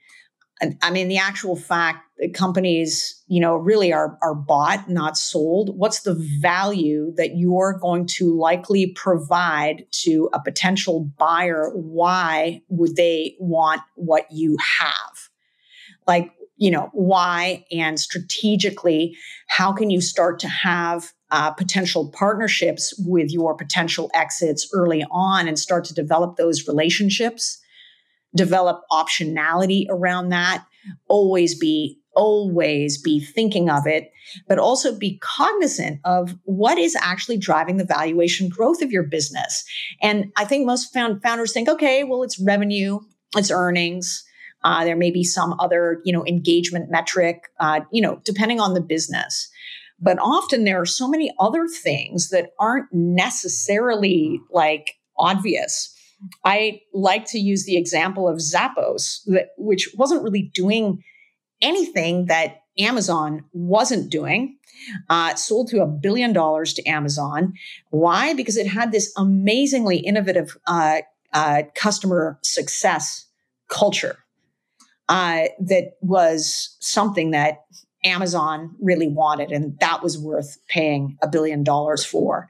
I 0.82 0.90
mean, 0.90 1.08
the 1.08 1.18
actual 1.18 1.56
fact 1.56 2.06
that 2.18 2.34
companies, 2.34 3.22
you 3.26 3.40
know, 3.40 3.56
really 3.56 3.92
are 3.92 4.18
are 4.22 4.34
bought, 4.34 4.88
not 4.88 5.16
sold. 5.16 5.76
What's 5.76 6.02
the 6.02 6.14
value 6.40 7.12
that 7.16 7.36
you're 7.36 7.78
going 7.80 8.06
to 8.18 8.36
likely 8.36 8.92
provide 8.94 9.86
to 10.04 10.28
a 10.32 10.40
potential 10.40 11.10
buyer? 11.18 11.70
Why 11.74 12.62
would 12.68 12.96
they 12.96 13.36
want 13.38 13.82
what 13.96 14.26
you 14.30 14.56
have? 14.80 15.28
Like, 16.06 16.32
you 16.56 16.70
know, 16.70 16.90
why 16.92 17.64
and 17.72 17.98
strategically, 17.98 19.16
how 19.48 19.72
can 19.72 19.90
you 19.90 20.00
start 20.00 20.38
to 20.40 20.48
have 20.48 21.12
uh, 21.30 21.50
potential 21.50 22.10
partnerships 22.10 22.94
with 23.04 23.32
your 23.32 23.56
potential 23.56 24.10
exits 24.14 24.68
early 24.72 25.04
on 25.10 25.48
and 25.48 25.58
start 25.58 25.84
to 25.86 25.94
develop 25.94 26.36
those 26.36 26.68
relationships? 26.68 27.60
Develop 28.36 28.82
optionality 28.90 29.86
around 29.88 30.30
that 30.30 30.64
always 31.08 31.58
be 31.58 31.98
always 32.16 33.00
be 33.00 33.20
thinking 33.20 33.68
of 33.68 33.86
it, 33.86 34.12
but 34.48 34.58
also 34.58 34.96
be 34.96 35.18
cognizant 35.18 36.00
of 36.04 36.36
what 36.44 36.78
is 36.78 36.96
actually 37.00 37.36
driving 37.36 37.76
the 37.76 37.84
valuation 37.84 38.48
growth 38.48 38.82
of 38.82 38.92
your 38.92 39.02
business. 39.02 39.64
And 40.00 40.32
I 40.36 40.44
think 40.44 40.64
most 40.66 40.92
founders 40.92 41.52
think, 41.52 41.68
okay, 41.68 42.04
well, 42.04 42.22
it's 42.22 42.40
revenue, 42.40 43.00
it's 43.36 43.50
earnings. 43.50 44.24
Uh, 44.62 44.84
there 44.84 44.96
may 44.96 45.10
be 45.10 45.24
some 45.24 45.54
other, 45.60 46.00
you 46.04 46.12
know, 46.12 46.24
engagement 46.24 46.90
metric, 46.90 47.48
uh, 47.60 47.80
you 47.92 48.00
know, 48.00 48.20
depending 48.24 48.60
on 48.60 48.74
the 48.74 48.80
business. 48.80 49.50
But 50.00 50.18
often 50.18 50.64
there 50.64 50.80
are 50.80 50.86
so 50.86 51.08
many 51.08 51.32
other 51.38 51.66
things 51.68 52.30
that 52.30 52.50
aren't 52.58 52.86
necessarily 52.92 54.40
like 54.50 54.94
obvious. 55.18 55.93
I 56.44 56.80
like 56.92 57.26
to 57.26 57.38
use 57.38 57.64
the 57.64 57.76
example 57.76 58.28
of 58.28 58.38
Zappos, 58.38 59.24
that, 59.26 59.50
which 59.58 59.90
wasn't 59.96 60.22
really 60.22 60.50
doing 60.54 61.02
anything 61.60 62.26
that 62.26 62.62
Amazon 62.78 63.44
wasn't 63.52 64.10
doing. 64.10 64.56
Uh, 65.08 65.34
sold 65.34 65.68
to 65.68 65.80
a 65.80 65.86
billion 65.86 66.32
dollars 66.32 66.74
to 66.74 66.84
Amazon. 66.86 67.54
Why? 67.90 68.34
Because 68.34 68.56
it 68.56 68.66
had 68.66 68.92
this 68.92 69.12
amazingly 69.16 69.98
innovative 69.98 70.56
uh, 70.66 70.98
uh, 71.32 71.62
customer 71.74 72.38
success 72.42 73.26
culture 73.68 74.18
uh, 75.08 75.44
that 75.60 75.92
was 76.00 76.76
something 76.80 77.30
that 77.30 77.64
Amazon 78.04 78.74
really 78.80 79.08
wanted, 79.08 79.50
and 79.50 79.78
that 79.80 80.02
was 80.02 80.18
worth 80.18 80.58
paying 80.68 81.16
a 81.22 81.28
billion 81.28 81.64
dollars 81.64 82.04
for. 82.04 82.48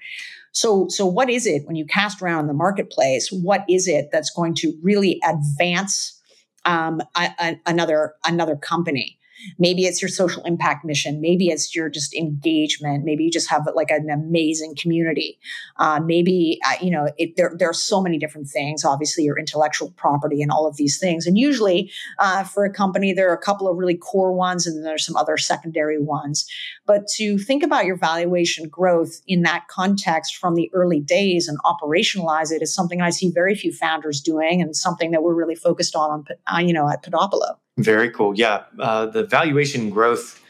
So, 0.54 0.86
so 0.88 1.04
what 1.04 1.28
is 1.28 1.46
it 1.46 1.66
when 1.66 1.74
you 1.74 1.84
cast 1.84 2.22
around 2.22 2.46
the 2.46 2.54
marketplace? 2.54 3.28
What 3.30 3.64
is 3.68 3.88
it 3.88 4.08
that's 4.12 4.30
going 4.30 4.54
to 4.56 4.72
really 4.82 5.20
advance 5.28 6.20
um, 6.64 7.02
a, 7.16 7.28
a, 7.40 7.60
another 7.66 8.14
another 8.24 8.56
company? 8.56 9.18
Maybe 9.58 9.84
it's 9.84 10.00
your 10.00 10.08
social 10.08 10.42
impact 10.44 10.84
mission. 10.84 11.20
Maybe 11.20 11.48
it's 11.48 11.74
your 11.74 11.88
just 11.88 12.14
engagement. 12.14 13.04
Maybe 13.04 13.24
you 13.24 13.30
just 13.30 13.50
have 13.50 13.68
like 13.74 13.90
an 13.90 14.10
amazing 14.10 14.74
community. 14.80 15.38
Uh, 15.78 16.00
maybe 16.00 16.58
uh, 16.66 16.74
you 16.80 16.90
know 16.90 17.08
it, 17.18 17.36
there 17.36 17.52
there 17.58 17.68
are 17.68 17.74
so 17.74 18.02
many 18.02 18.18
different 18.18 18.48
things. 18.48 18.84
Obviously, 18.84 19.24
your 19.24 19.38
intellectual 19.38 19.90
property 19.92 20.42
and 20.42 20.50
all 20.50 20.66
of 20.66 20.76
these 20.76 20.98
things. 20.98 21.26
And 21.26 21.38
usually, 21.38 21.90
uh, 22.18 22.44
for 22.44 22.64
a 22.64 22.72
company, 22.72 23.12
there 23.12 23.30
are 23.30 23.34
a 23.34 23.38
couple 23.38 23.68
of 23.68 23.76
really 23.76 23.96
core 23.96 24.32
ones, 24.32 24.66
and 24.66 24.76
then 24.76 24.84
there's 24.84 25.06
some 25.06 25.16
other 25.16 25.36
secondary 25.36 26.00
ones. 26.00 26.46
But 26.86 27.06
to 27.16 27.38
think 27.38 27.62
about 27.62 27.86
your 27.86 27.96
valuation 27.96 28.68
growth 28.68 29.20
in 29.26 29.42
that 29.42 29.68
context 29.68 30.36
from 30.36 30.54
the 30.54 30.70
early 30.74 31.00
days 31.00 31.48
and 31.48 31.58
operationalize 31.64 32.52
it 32.52 32.62
is 32.62 32.74
something 32.74 33.00
I 33.00 33.10
see 33.10 33.30
very 33.30 33.54
few 33.54 33.72
founders 33.72 34.20
doing, 34.20 34.60
and 34.60 34.76
something 34.76 35.10
that 35.10 35.22
we're 35.22 35.34
really 35.34 35.54
focused 35.54 35.96
on, 35.96 36.24
uh, 36.46 36.58
you 36.58 36.72
know, 36.72 36.88
at 36.88 37.04
Podopolo. 37.04 37.56
Very 37.76 38.10
cool. 38.10 38.36
Yeah, 38.36 38.64
uh, 38.78 39.06
the 39.06 39.24
valuation 39.24 39.90
growth 39.90 40.40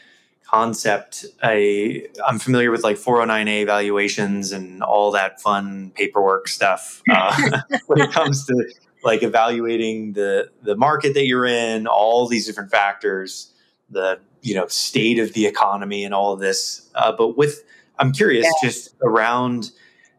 concept. 0.45 1.25
I 1.41 2.07
I'm 2.27 2.39
familiar 2.39 2.71
with 2.71 2.83
like 2.83 2.97
409a 2.97 3.65
valuations 3.65 4.51
and 4.51 4.83
all 4.83 5.11
that 5.11 5.41
fun 5.41 5.91
paperwork 5.95 6.47
stuff 6.47 7.01
uh, 7.11 7.61
when 7.87 8.01
it 8.01 8.11
comes 8.11 8.45
to 8.45 8.65
like 9.03 9.23
evaluating 9.23 10.13
the 10.13 10.51
the 10.61 10.75
market 10.75 11.13
that 11.15 11.25
you're 11.25 11.45
in, 11.45 11.87
all 11.87 12.27
these 12.27 12.45
different 12.45 12.71
factors, 12.71 13.51
the 13.89 14.19
you 14.41 14.53
know 14.53 14.67
state 14.67 15.17
of 15.17 15.33
the 15.33 15.47
economy, 15.47 16.03
and 16.03 16.13
all 16.13 16.33
of 16.33 16.39
this. 16.39 16.89
Uh, 16.93 17.11
but 17.11 17.37
with 17.37 17.63
I'm 17.97 18.11
curious 18.11 18.45
yeah. 18.45 18.69
just 18.69 18.95
around 19.01 19.71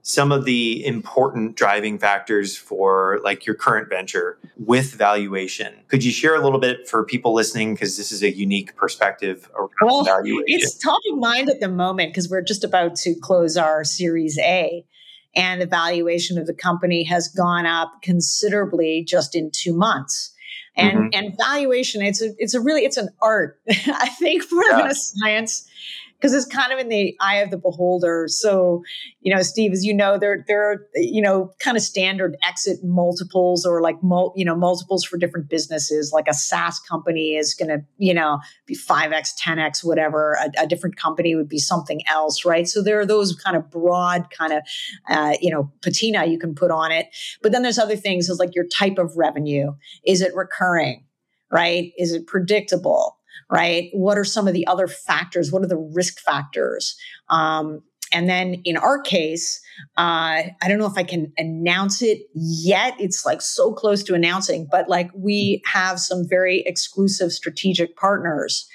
some 0.09 0.31
of 0.31 0.45
the 0.45 0.87
important 0.87 1.57
driving 1.57 1.99
factors 1.99 2.57
for 2.57 3.19
like 3.25 3.45
your 3.45 3.57
current 3.57 3.89
venture 3.89 4.39
with 4.57 4.93
valuation. 4.93 5.75
Could 5.89 6.05
you 6.05 6.13
share 6.13 6.37
a 6.37 6.41
little 6.41 6.61
bit 6.61 6.89
for 6.89 7.05
people 7.05 7.35
listening 7.35 7.75
because 7.75 7.97
this 7.97 8.13
is 8.13 8.23
a 8.23 8.31
unique 8.31 8.77
perspective 8.77 9.51
around 9.57 9.71
well, 9.83 10.05
valuation? 10.05 10.45
It's 10.47 10.79
top 10.79 11.01
of 11.11 11.19
mind 11.19 11.51
at 11.51 11.59
the 11.59 11.69
moment 11.69 12.13
because 12.13 12.31
we're 12.31 12.45
just 12.45 12.63
about 12.63 12.95
to 12.99 13.17
close 13.17 13.57
our 13.57 13.83
Series 13.83 14.39
A 14.39 14.87
and 15.35 15.61
the 15.61 15.67
valuation 15.67 16.39
of 16.39 16.47
the 16.47 16.55
company 16.55 17.03
has 17.03 17.27
gone 17.27 17.67
up 17.67 17.91
considerably 18.01 19.03
just 19.03 19.35
in 19.35 19.51
2 19.53 19.75
months. 19.75 20.33
And 20.77 20.99
mm-hmm. 20.99 21.09
and 21.15 21.37
valuation 21.37 22.01
it's 22.01 22.23
a 22.23 22.33
it's 22.39 22.55
a 22.55 22.61
really 22.61 22.85
it's 22.85 22.97
an 22.97 23.09
art. 23.21 23.59
I 23.69 24.09
think 24.21 24.45
more 24.53 24.63
yeah. 24.71 24.77
than 24.77 24.87
a 24.87 24.95
science 24.95 25.69
because 26.19 26.33
it's 26.33 26.47
kind 26.47 26.73
of 26.73 26.79
in 26.79 26.89
the 26.89 27.17
eye 27.21 27.37
of 27.37 27.51
the 27.51 27.59
beholder. 27.59 28.27
So, 28.29 28.83
you 29.21 29.35
know, 29.35 29.43
Steve, 29.43 29.73
as 29.73 29.85
you 29.85 29.93
know, 29.95 30.19
there 30.19 30.45
there 30.49 30.71
are 30.71 30.87
you 30.95 31.21
know 31.21 31.53
kind 31.59 31.77
of 31.77 31.83
standard 31.83 32.37
exit 32.47 32.83
multiples 32.83 33.67
or 33.67 33.81
like 33.81 34.03
mul- 34.03 34.33
you 34.37 34.45
know 34.45 34.57
multiples 34.57 35.05
for 35.05 35.19
different 35.19 35.49
businesses. 35.49 36.13
Like 36.13 36.27
a 36.29 36.35
SaaS 36.35 36.81
company 36.81 37.37
is 37.37 37.55
going 37.55 37.69
to 37.69 37.85
you 37.99 38.15
know 38.15 38.41
be 38.67 38.75
five 38.75 39.13
x, 39.13 39.35
ten 39.39 39.59
x, 39.59 39.85
whatever. 39.85 40.39
A, 40.41 40.63
a, 40.63 40.67
different 40.67 40.97
company 40.97 41.35
would 41.35 41.49
be 41.49 41.59
something 41.59 42.03
else, 42.09 42.45
right? 42.45 42.67
So 42.67 42.83
there 42.83 42.99
are 42.99 43.07
those 43.07 43.35
kind 43.37 43.57
of 43.57 43.71
broad 43.71 44.27
kind 44.31 44.53
of 44.53 44.63
uh, 45.09 45.35
you 45.41 45.51
know 45.51 45.71
patina 45.83 46.27
you 46.27 46.39
can 46.39 46.55
put 46.55 46.71
on 46.71 46.93
it. 46.93 47.09
But 47.43 47.53
then 47.53 47.63
there's 47.63 47.79
other 47.79 47.97
things, 47.97 48.31
as 48.31 48.39
like 48.39 48.55
your 48.55 48.67
type 48.67 48.99
of 48.99 49.17
revenue. 49.17 49.73
Is 50.05 50.23
it 50.23 50.35
recurring? 50.35 51.05
Right? 51.51 51.93
Is 51.97 52.13
it 52.13 52.27
predictable? 52.27 53.16
Right? 53.51 53.91
What 53.93 54.19
are 54.19 54.25
some 54.25 54.49
of 54.49 54.55
the 54.55 54.67
other 54.67 54.89
factors? 54.89 55.53
What 55.53 55.63
are 55.63 55.69
the 55.69 55.77
risk 55.77 56.21
factors? 56.21 56.97
Um, 57.29 57.83
and 58.13 58.29
then 58.29 58.55
in 58.65 58.77
our 58.77 59.01
case, 59.01 59.61
uh, 59.97 60.43
I 60.63 60.69
don't 60.69 60.79
know 60.79 60.87
if 60.87 60.97
I 60.97 61.03
can 61.03 61.33
announce 61.37 62.03
it 62.03 62.21
yet. 62.35 62.95
It's 63.01 63.27
like 63.27 63.43
so 63.43 63.73
close 63.73 64.03
to 64.05 64.15
announcing, 64.15 64.69
but 64.71 64.89
like 64.89 65.11
we 65.15 65.63
have 65.67 65.99
some 65.99 66.27
very 66.29 66.61
exclusive 66.61 67.33
strategic 67.33 67.97
partners 67.97 68.69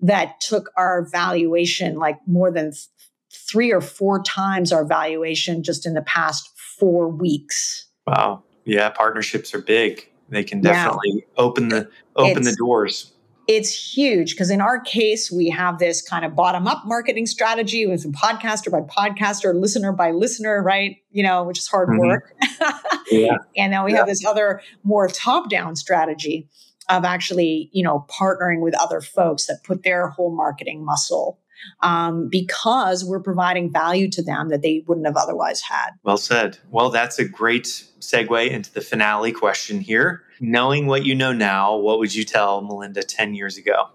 that 0.00 0.40
took 0.40 0.70
our 0.76 1.06
valuation 1.10 1.96
like 1.96 2.18
more 2.26 2.50
than 2.50 2.70
th- 2.70 2.86
three 3.50 3.72
or 3.72 3.80
four 3.80 4.22
times 4.22 4.72
our 4.72 4.86
valuation 4.86 5.62
just 5.62 5.86
in 5.86 5.94
the 5.94 6.02
past 6.02 6.48
four 6.78 7.08
weeks. 7.08 7.86
Wow. 8.06 8.42
Yeah, 8.64 8.88
partnerships 8.90 9.54
are 9.54 9.60
big. 9.60 10.08
They 10.30 10.44
can 10.44 10.60
definitely 10.60 11.14
yeah. 11.14 11.42
open 11.42 11.68
the 11.68 11.90
open 12.16 12.42
it's, 12.42 12.50
the 12.50 12.56
doors 12.56 13.12
it's 13.48 13.96
huge 13.96 14.32
because 14.32 14.50
in 14.50 14.60
our 14.60 14.78
case, 14.78 15.32
we 15.32 15.48
have 15.48 15.78
this 15.78 16.02
kind 16.02 16.24
of 16.26 16.36
bottom 16.36 16.68
up 16.68 16.82
marketing 16.84 17.26
strategy 17.26 17.86
with 17.86 18.04
podcaster 18.12 18.70
by 18.70 18.82
podcaster, 18.82 19.58
listener 19.58 19.90
by 19.90 20.10
listener, 20.10 20.62
right? 20.62 20.98
You 21.10 21.22
know, 21.22 21.44
which 21.44 21.58
is 21.58 21.66
hard 21.66 21.88
mm-hmm. 21.88 22.08
work. 22.08 22.34
yeah. 23.10 23.38
And 23.56 23.72
then 23.72 23.84
we 23.84 23.92
yeah. 23.92 23.98
have 23.98 24.06
this 24.06 24.24
other 24.24 24.60
more 24.84 25.08
top 25.08 25.48
down 25.48 25.76
strategy 25.76 26.46
of 26.90 27.06
actually, 27.06 27.70
you 27.72 27.82
know, 27.82 28.06
partnering 28.08 28.60
with 28.60 28.74
other 28.78 29.00
folks 29.00 29.46
that 29.46 29.60
put 29.64 29.82
their 29.82 30.08
whole 30.08 30.34
marketing 30.34 30.84
muscle 30.84 31.38
um, 31.82 32.28
because 32.28 33.04
we're 33.04 33.20
providing 33.20 33.72
value 33.72 34.10
to 34.10 34.22
them 34.22 34.48
that 34.48 34.62
they 34.62 34.84
wouldn't 34.86 35.06
have 35.06 35.16
otherwise 35.16 35.60
had. 35.62 35.90
Well 36.02 36.16
said. 36.16 36.58
Well, 36.70 36.90
that's 36.90 37.18
a 37.18 37.24
great 37.24 37.84
segue 38.00 38.50
into 38.50 38.72
the 38.72 38.80
finale 38.80 39.32
question 39.32 39.80
here. 39.80 40.22
Knowing 40.40 40.86
what 40.86 41.04
you 41.04 41.14
know 41.14 41.32
now, 41.32 41.76
what 41.76 41.98
would 41.98 42.14
you 42.14 42.24
tell 42.24 42.60
Melinda 42.62 43.02
10 43.02 43.34
years 43.34 43.56
ago? 43.56 43.88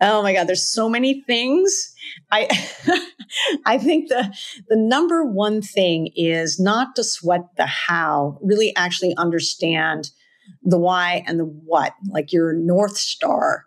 Oh 0.00 0.22
my 0.22 0.32
God, 0.32 0.46
there's 0.46 0.66
so 0.66 0.88
many 0.88 1.22
things. 1.22 1.94
I 2.30 2.48
I 3.66 3.78
think 3.78 4.08
the 4.08 4.32
the 4.68 4.76
number 4.76 5.24
one 5.24 5.60
thing 5.60 6.10
is 6.14 6.60
not 6.60 6.94
to 6.96 7.04
sweat 7.04 7.42
the 7.56 7.66
how, 7.66 8.38
really 8.40 8.74
actually 8.76 9.16
understand 9.16 10.10
the 10.62 10.78
why 10.78 11.24
and 11.26 11.40
the 11.40 11.44
what, 11.44 11.94
like 12.10 12.32
your 12.32 12.52
North 12.52 12.96
Star. 12.96 13.66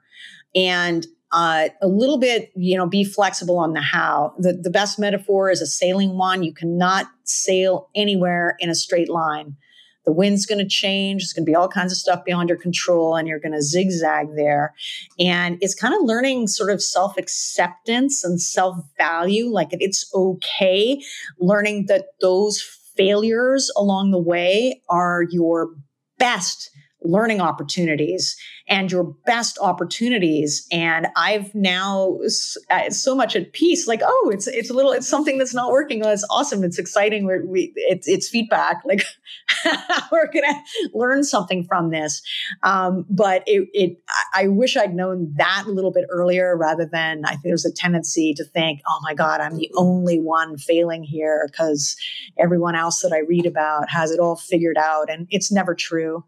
And 0.56 1.06
uh, 1.32 1.70
a 1.82 1.88
little 1.88 2.17
bit, 2.17 2.52
you 2.56 2.78
know, 2.78 2.88
be 2.88 3.04
flexible 3.04 3.58
on 3.58 3.74
the 3.74 3.82
how. 3.82 4.34
The, 4.38 4.54
the 4.54 4.70
best 4.70 5.00
metaphor 5.00 5.50
is 5.50 5.62
a 5.62 5.67
sailing 5.67 6.17
one. 6.17 6.44
You 6.44 6.54
cannot 6.54 7.08
sail 7.24 7.89
anywhere 7.96 8.56
in 8.60 8.70
a 8.70 8.76
straight 8.76 9.10
line. 9.10 9.56
The 10.06 10.12
wind's 10.12 10.46
going 10.46 10.60
to 10.60 10.67
change. 10.67 11.22
There's 11.22 11.34
going 11.34 11.46
to 11.46 11.50
be 11.50 11.56
all 11.56 11.70
kinds 11.70 11.91
of 11.91 11.98
stuff 11.98 12.26
beyond 12.26 12.50
your 12.50 12.58
control, 12.58 13.15
and 13.15 13.28
you're 13.28 13.39
going 13.39 13.54
to 13.54 13.62
zigzag 13.62 14.36
there. 14.36 14.74
And 15.20 15.58
it's 15.62 15.76
kind 15.76 15.94
of 15.94 16.02
learning 16.04 16.48
sort 16.48 16.72
of 16.72 16.82
self 16.82 17.17
acceptance 17.17 18.24
and 18.24 18.41
self 18.41 18.78
value. 18.98 19.48
Like 19.48 19.70
it's 19.72 20.10
okay 20.13 21.02
learning 21.39 21.86
that 21.86 22.08
those 22.20 22.62
failures 22.96 23.72
along 23.78 24.12
the 24.12 24.20
way 24.20 24.82
are 24.89 25.24
your 25.30 25.70
best 26.17 26.72
learning 27.03 27.41
opportunities 27.41 28.37
and 28.67 28.91
your 28.91 29.03
best 29.25 29.57
opportunities. 29.61 30.67
And 30.71 31.07
i've 31.15 31.53
now 31.55 32.19
uh, 32.69 32.89
so 32.89 33.15
much 33.15 33.35
at 33.35 33.53
peace 33.53 33.87
like 33.87 34.01
oh 34.03 34.31
it's 34.33 34.47
it's 34.47 34.69
a 34.69 34.73
little 34.73 34.91
it's 34.91 35.07
something 35.07 35.37
that's 35.37 35.53
not 35.53 35.71
working. 35.71 36.05
Oh, 36.05 36.09
it's 36.09 36.25
awesome. 36.29 36.63
It's 36.63 36.79
exciting. 36.79 37.25
We're, 37.25 37.45
we 37.45 37.73
it's, 37.75 38.07
it's 38.07 38.29
feedback. 38.29 38.81
Like 38.91 39.03
we're 40.11 40.29
gonna 40.33 40.61
learn 40.93 41.23
something 41.23 41.63
from 41.63 41.91
this. 41.91 42.21
Um, 42.61 43.05
but 43.09 43.43
it, 43.47 43.69
it 43.73 43.97
i 44.33 44.47
wish 44.47 44.75
i'd 44.75 44.93
known 44.93 45.31
that 45.37 45.63
a 45.65 45.71
little 45.71 45.91
bit 45.91 46.05
earlier 46.09 46.57
rather 46.57 46.85
than 46.85 47.23
i 47.25 47.31
think 47.31 47.43
there's 47.43 47.65
a 47.65 47.71
tendency 47.71 48.33
to 48.33 48.43
think 48.43 48.81
oh 48.87 48.99
my 49.03 49.13
god 49.13 49.39
i'm 49.39 49.55
the 49.55 49.71
only 49.77 50.19
one 50.19 50.57
failing 50.57 51.03
here 51.03 51.47
because 51.49 51.95
everyone 52.37 52.75
else 52.75 53.01
that 53.01 53.13
i 53.13 53.19
read 53.19 53.45
about 53.45 53.89
has 53.89 54.11
it 54.11 54.19
all 54.19 54.35
figured 54.35 54.77
out. 54.77 55.09
And 55.09 55.27
it's 55.29 55.51
never 55.51 55.75
true 55.75 56.23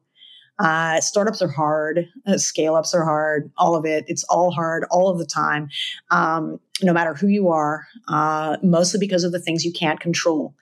Uh, 0.60 1.02
startups 1.02 1.42
are 1.42 1.48
hard, 1.48 2.08
uh, 2.28 2.38
scale 2.38 2.76
ups 2.76 2.94
are 2.94 3.04
hard, 3.04 3.52
all 3.58 3.76
of 3.76 3.86
it. 3.86 4.06
It's 4.08 4.24
all 4.26 4.52
hard 4.52 4.86
all 4.92 5.10
of 5.10 5.18
the 5.18 5.26
time, 5.26 5.70
um, 6.12 6.60
no 6.82 6.94
matter 6.94 7.14
who 7.14 7.28
you 7.28 7.50
are, 7.50 7.86
uh, 8.08 8.58
mostly 8.62 9.00
because 9.00 9.24
of 9.24 9.32
the 9.32 9.40
things 9.40 9.66
you 9.66 9.74
can't 9.74 10.00
control. 10.00 10.54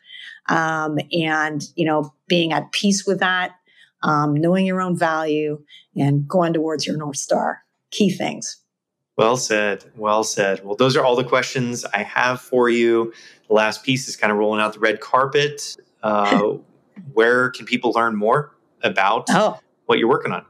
Um, 0.48 0.98
and, 1.12 1.64
you 1.76 1.86
know, 1.86 2.14
being 2.28 2.54
at 2.54 2.72
peace 2.72 3.06
with 3.06 3.20
that, 3.20 3.52
um, 4.04 4.34
knowing 4.34 4.66
your 4.66 4.82
own 4.82 4.98
value, 4.98 5.62
and 5.96 6.28
going 6.28 6.54
towards 6.54 6.88
your 6.88 6.98
North 6.98 7.18
Star. 7.18 7.64
Key 7.92 8.10
things. 8.10 8.58
Well 9.18 9.36
said. 9.36 9.84
Well 9.98 10.24
said. 10.24 10.64
Well, 10.64 10.76
those 10.76 10.96
are 10.96 11.04
all 11.04 11.16
the 11.16 11.24
questions 11.24 11.84
I 11.86 12.04
have 12.04 12.42
for 12.42 12.70
you. 12.70 13.14
The 13.50 13.54
last 13.54 13.84
piece 13.84 14.08
is 14.08 14.16
kind 14.16 14.32
of 14.32 14.38
rolling 14.38 14.62
out 14.62 14.74
the 14.74 14.80
red 14.80 15.00
carpet. 15.00 15.78
Uh, 16.04 16.54
where 17.14 17.52
can 17.52 17.64
people 17.68 17.92
learn 17.92 18.16
more 18.16 18.56
about 18.82 19.28
oh. 19.30 19.60
What 19.92 20.00
you're 20.00 20.08
working 20.08 20.32
on? 20.32 20.46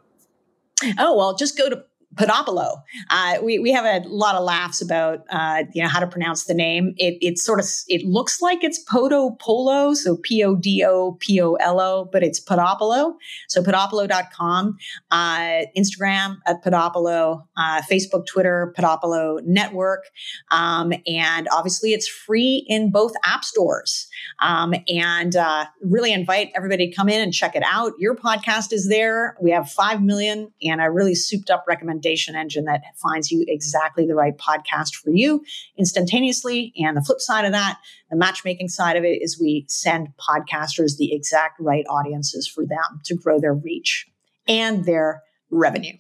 Oh, 1.00 1.18
well, 1.18 1.36
just 1.36 1.58
go 1.58 1.68
to 1.68 1.84
Podopolo. 2.16 2.82
Uh, 3.10 3.38
we 3.42 3.58
we 3.58 3.72
have 3.72 3.86
a 3.86 4.06
lot 4.08 4.36
of 4.36 4.44
laughs 4.44 4.82
about 4.82 5.24
uh, 5.30 5.64
you 5.74 5.82
know 5.82 5.88
how 5.88 6.00
to 6.00 6.08
pronounce 6.08 6.44
the 6.46 6.54
name. 6.54 6.94
It 6.98 7.18
it 7.22 7.38
sort 7.38 7.60
of 7.60 7.66
it 7.88 8.06
looks 8.06 8.42
like 8.42 8.64
it's 8.64 8.84
Podo 8.84 9.40
Polo, 9.40 9.94
so 9.94 10.18
P 10.18 10.44
O 10.44 10.56
D 10.56 10.84
O 10.86 11.14
P 11.20 11.42
O 11.42 11.54
L 11.56 11.80
O, 11.80 12.10
but 12.12 12.22
it's 12.22 12.44
Podopolo. 12.44 13.14
So 13.48 13.64
podopolo.com, 13.64 14.78
uh, 15.10 15.62
Instagram 15.78 16.38
at 16.46 16.62
Podopolo, 16.64 17.46
uh, 17.56 17.82
Facebook, 17.90 18.26
Twitter, 18.26 18.74
Podopolo 18.78 19.42
Network, 19.46 20.04
um, 20.52 20.92
and 21.08 21.48
obviously 21.50 21.94
it's 21.94 22.10
free 22.10 22.66
in 22.68 22.92
both 22.92 23.14
app 23.24 23.46
stores. 23.46 24.08
Um, 24.42 24.74
and 24.88 25.36
uh, 25.36 25.66
really 25.82 26.12
invite 26.12 26.52
everybody 26.56 26.90
to 26.90 26.96
come 26.96 27.08
in 27.08 27.22
and 27.22 27.34
check 27.34 27.56
it 27.56 27.64
out. 27.66 27.94
Your 28.00 28.16
podcast 28.16 28.74
is 28.74 28.90
there. 28.90 29.38
We 29.42 29.52
have 29.52 29.72
five 29.72 30.02
million, 30.02 30.52
and 30.62 30.82
a 30.82 30.92
really 30.92 31.16
souped 31.16 31.50
up 31.50 31.64
recommendation 31.68 32.01
recommendation 32.02 32.36
engine 32.36 32.66
that 32.66 32.82
finds 32.98 33.32
you 33.32 33.46
exactly 33.48 34.06
the 34.06 34.16
right 34.16 34.38
podcast 34.38 34.96
for 34.96 35.12
you 35.12 35.44
instantaneously. 35.78 36.74
And 36.78 36.98
the 36.98 37.02
flip 37.02 37.20
side 37.20 37.46
of 37.46 37.52
that, 37.52 37.78
the 38.10 38.16
matchmaking 38.16 38.70
side 38.70 38.98
of 38.98 39.04
it 39.04 39.22
is 39.22 39.40
we 39.40 39.66
send 39.68 40.10
podcasters 40.18 40.98
the 40.98 41.14
exact 41.14 41.60
right 41.60 41.86
audiences 41.90 42.48
for 42.48 42.66
them 42.66 43.02
to 43.06 43.16
grow 43.16 43.40
their 43.40 43.54
reach 43.54 44.08
and 44.48 44.86
their 44.86 45.22
revenue. 45.50 45.94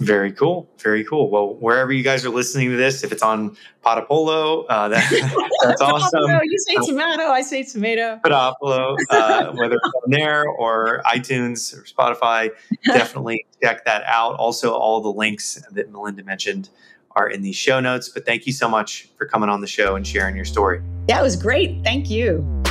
Very 0.00 0.32
cool. 0.32 0.66
Very 0.78 1.04
cool. 1.04 1.30
Well, 1.30 1.56
wherever 1.56 1.92
you 1.92 2.02
guys 2.02 2.24
are 2.24 2.30
listening 2.30 2.70
to 2.70 2.76
this, 2.76 3.04
if 3.04 3.12
it's 3.12 3.22
on 3.22 3.54
Podopolo, 3.84 4.64
uh, 4.70 4.88
that, 4.88 5.50
that's 5.62 5.82
awesome. 5.82 6.40
You 6.42 6.58
say 6.58 6.74
tomato, 6.86 7.24
I 7.24 7.42
say 7.42 7.62
tomato. 7.62 8.18
Podopolo, 8.24 8.96
uh, 9.10 9.52
whether 9.52 9.74
it's 9.74 9.92
on 10.02 10.10
there 10.10 10.48
or 10.48 11.02
iTunes 11.04 11.76
or 11.76 11.82
Spotify, 11.82 12.50
definitely 12.86 13.46
check 13.62 13.84
that 13.84 14.02
out. 14.06 14.36
Also, 14.36 14.72
all 14.72 15.02
the 15.02 15.12
links 15.12 15.62
that 15.70 15.92
Melinda 15.92 16.24
mentioned 16.24 16.70
are 17.12 17.28
in 17.28 17.42
the 17.42 17.52
show 17.52 17.78
notes. 17.78 18.08
But 18.08 18.24
thank 18.24 18.46
you 18.46 18.54
so 18.54 18.70
much 18.70 19.10
for 19.18 19.26
coming 19.26 19.50
on 19.50 19.60
the 19.60 19.66
show 19.66 19.96
and 19.96 20.06
sharing 20.06 20.34
your 20.34 20.46
story. 20.46 20.80
That 21.08 21.22
was 21.22 21.36
great. 21.36 21.84
Thank 21.84 22.08
you. 22.08 22.62